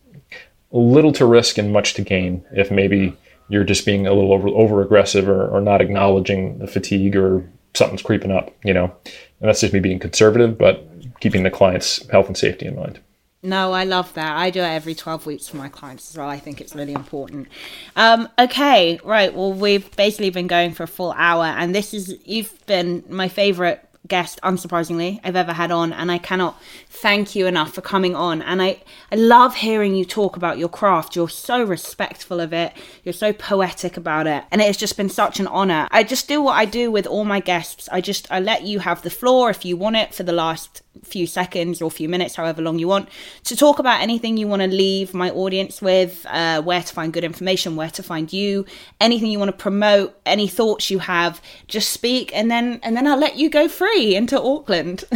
[0.72, 3.16] little to risk and much to gain if maybe
[3.48, 7.48] you're just being a little over, over aggressive or, or not acknowledging the fatigue or
[7.74, 8.92] something's creeping up, you know.
[9.41, 10.89] And that's just me being conservative, but
[11.20, 13.01] keeping the client's health and safety in mind.
[13.43, 14.37] No, I love that.
[14.37, 16.28] I do it every 12 weeks for my clients as well.
[16.28, 17.47] I think it's really important.
[17.95, 19.32] Um, okay, right.
[19.32, 23.28] Well, we've basically been going for a full hour, and this is, you've been my
[23.28, 28.14] favorite guest, unsurprisingly, I've ever had on, and I cannot thank you enough for coming
[28.14, 28.42] on.
[28.42, 31.16] And I, I love hearing you talk about your craft.
[31.16, 32.72] You're so respectful of it,
[33.04, 35.88] you're so poetic about it, and it has just been such an honor.
[35.90, 37.88] I just do what I do with all my guests.
[37.90, 40.82] I just I let you have the floor if you want it for the last
[41.05, 43.09] few seconds or few minutes, however long you want,
[43.44, 47.12] to talk about anything you want to leave my audience with, uh, where to find
[47.12, 48.64] good information, where to find you,
[49.01, 53.07] anything you want to promote, any thoughts you have, just speak, and then and then
[53.07, 55.05] I'll let you go free into Auckland.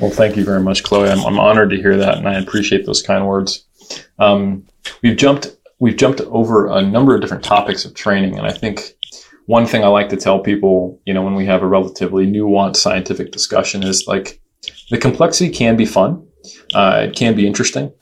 [0.00, 1.08] Well, thank you very much, Chloe.
[1.08, 3.64] I'm, I'm honored to hear that, and I appreciate those kind words.
[4.18, 4.66] Um,
[5.02, 8.96] we've jumped we've jumped over a number of different topics of training, and I think
[9.46, 12.76] one thing I like to tell people, you know, when we have a relatively nuanced
[12.76, 14.40] scientific discussion, is like
[14.90, 16.26] the complexity can be fun,
[16.74, 17.92] uh, it can be interesting.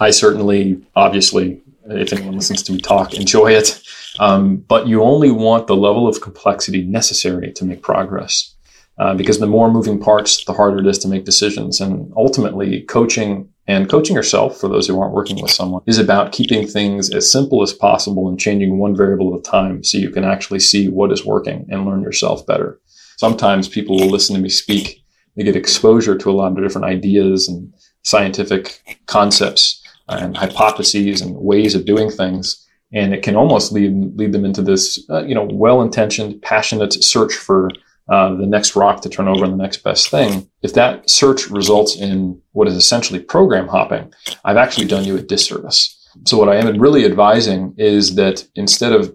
[0.00, 3.82] I certainly, obviously, if anyone listens to me talk, enjoy it.
[4.18, 8.54] Um, but you only want the level of complexity necessary to make progress.
[8.98, 11.80] Uh, because the more moving parts, the harder it is to make decisions.
[11.80, 16.32] And ultimately, coaching and coaching yourself, for those who aren't working with someone, is about
[16.32, 20.10] keeping things as simple as possible and changing one variable at a time so you
[20.10, 22.80] can actually see what is working and learn yourself better.
[23.18, 24.97] Sometimes people will listen to me speak,
[25.38, 27.72] they get exposure to a lot of different ideas and
[28.02, 32.66] scientific concepts and hypotheses and ways of doing things.
[32.92, 37.34] And it can almost lead, lead them into this, uh, you know, well-intentioned, passionate search
[37.34, 37.70] for
[38.08, 41.48] uh, the next rock to turn over and the next best thing, if that search
[41.50, 44.12] results in what is essentially program hopping,
[44.44, 45.94] I've actually done you a disservice.
[46.26, 49.14] So what I am really advising is that instead of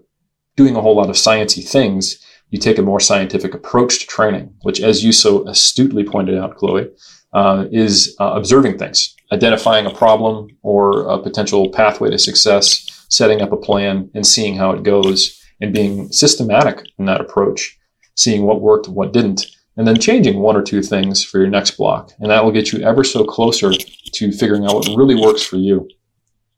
[0.56, 4.54] doing a whole lot of sciencey things, you take a more scientific approach to training,
[4.62, 6.88] which, as you so astutely pointed out, Chloe,
[7.32, 13.42] uh, is uh, observing things, identifying a problem or a potential pathway to success, setting
[13.42, 17.78] up a plan, and seeing how it goes, and being systematic in that approach
[18.14, 21.72] seeing what worked, what didn't, and then changing one or two things for your next
[21.72, 22.12] block.
[22.20, 25.56] And that will get you ever so closer to figuring out what really works for
[25.56, 25.88] you,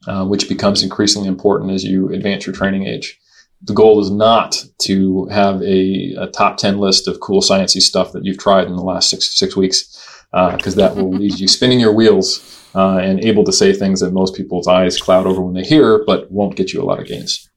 [0.07, 3.19] uh, which becomes increasingly important as you advance your training age.
[3.67, 8.13] The goal is not to have a, a top 10 list of cool sciencey stuff
[8.13, 11.49] that you've tried in the last six, six weeks, because uh, that will leave you
[11.49, 15.41] spinning your wheels uh, and able to say things that most people's eyes cloud over
[15.41, 17.49] when they hear, but won't get you a lot of gains.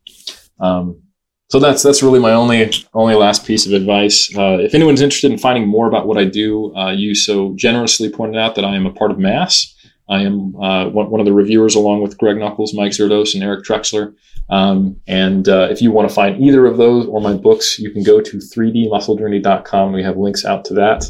[0.60, 1.02] Um,
[1.50, 4.36] so that's that's really my only only last piece of advice.
[4.38, 8.10] Uh, if anyone's interested in finding more about what I do, uh, you so generously
[8.10, 9.76] pointed out that I am a part of MASS.
[10.10, 13.64] I am uh, one, of the reviewers, along with Greg Nuckols, Mike Zourdos, and Eric
[13.64, 14.16] Trexler.
[14.50, 17.92] Um, and uh, if you want to find either of those or my books, you
[17.92, 19.94] can go to 3dmusclejourney.com.
[19.94, 21.06] We have links out to that,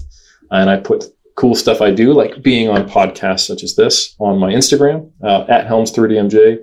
[0.51, 4.37] and I put cool stuff I do, like being on podcasts such as this, on
[4.37, 6.59] my Instagram uh, at Helms3DMJ.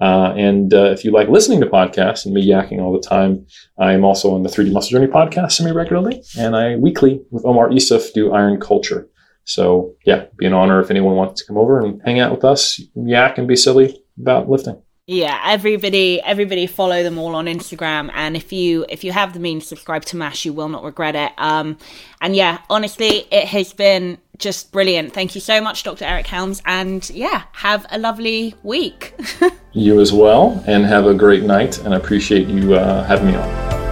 [0.00, 3.44] Uh, and uh, if you like listening to podcasts and me yakking all the time,
[3.78, 6.22] I am also on the 3D Muscle Journey podcast semi regularly.
[6.38, 9.09] And I weekly with Omar Isuf do Iron Culture.
[9.44, 12.44] So, yeah, be an honor if anyone wants to come over and hang out with
[12.44, 14.80] us, yak and be silly about lifting.
[15.06, 19.40] Yeah, everybody everybody follow them all on Instagram and if you if you have the
[19.40, 21.32] means subscribe to MASS you will not regret it.
[21.36, 21.78] Um
[22.20, 25.12] and yeah, honestly, it has been just brilliant.
[25.12, 26.04] Thank you so much, Dr.
[26.04, 26.62] Eric Helms.
[26.64, 29.14] And yeah, have a lovely week.
[29.72, 31.78] you as well, and have a great night.
[31.84, 33.89] And I appreciate you uh, having me on.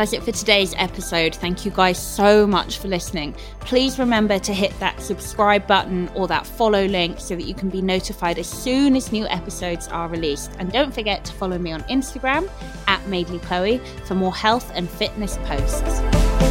[0.00, 1.34] Does it for today's episode.
[1.34, 3.34] Thank you guys so much for listening.
[3.60, 7.68] Please remember to hit that subscribe button or that follow link so that you can
[7.68, 10.52] be notified as soon as new episodes are released.
[10.58, 12.48] And don't forget to follow me on Instagram
[12.86, 13.76] at Madeley Chloe
[14.06, 16.49] for more health and fitness posts.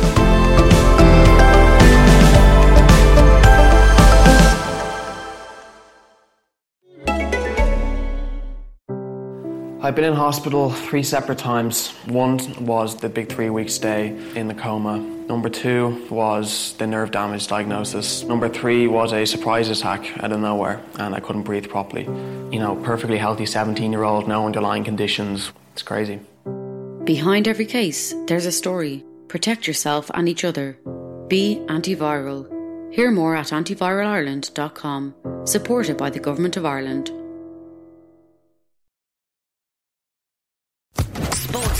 [9.81, 11.91] I've been in hospital three separate times.
[12.05, 14.97] One was the big three week stay in the coma.
[14.99, 18.23] Number two was the nerve damage diagnosis.
[18.23, 22.03] Number three was a surprise attack out of nowhere and I couldn't breathe properly.
[22.03, 25.53] You know, perfectly healthy 17 year old, no underlying conditions.
[25.71, 26.19] It's crazy.
[27.05, 29.05] Behind every case, there's a story.
[29.29, 30.77] Protect yourself and each other.
[31.29, 32.93] Be antiviral.
[32.93, 35.13] Hear more at antiviralireland.com.
[35.45, 37.11] Supported by the Government of Ireland.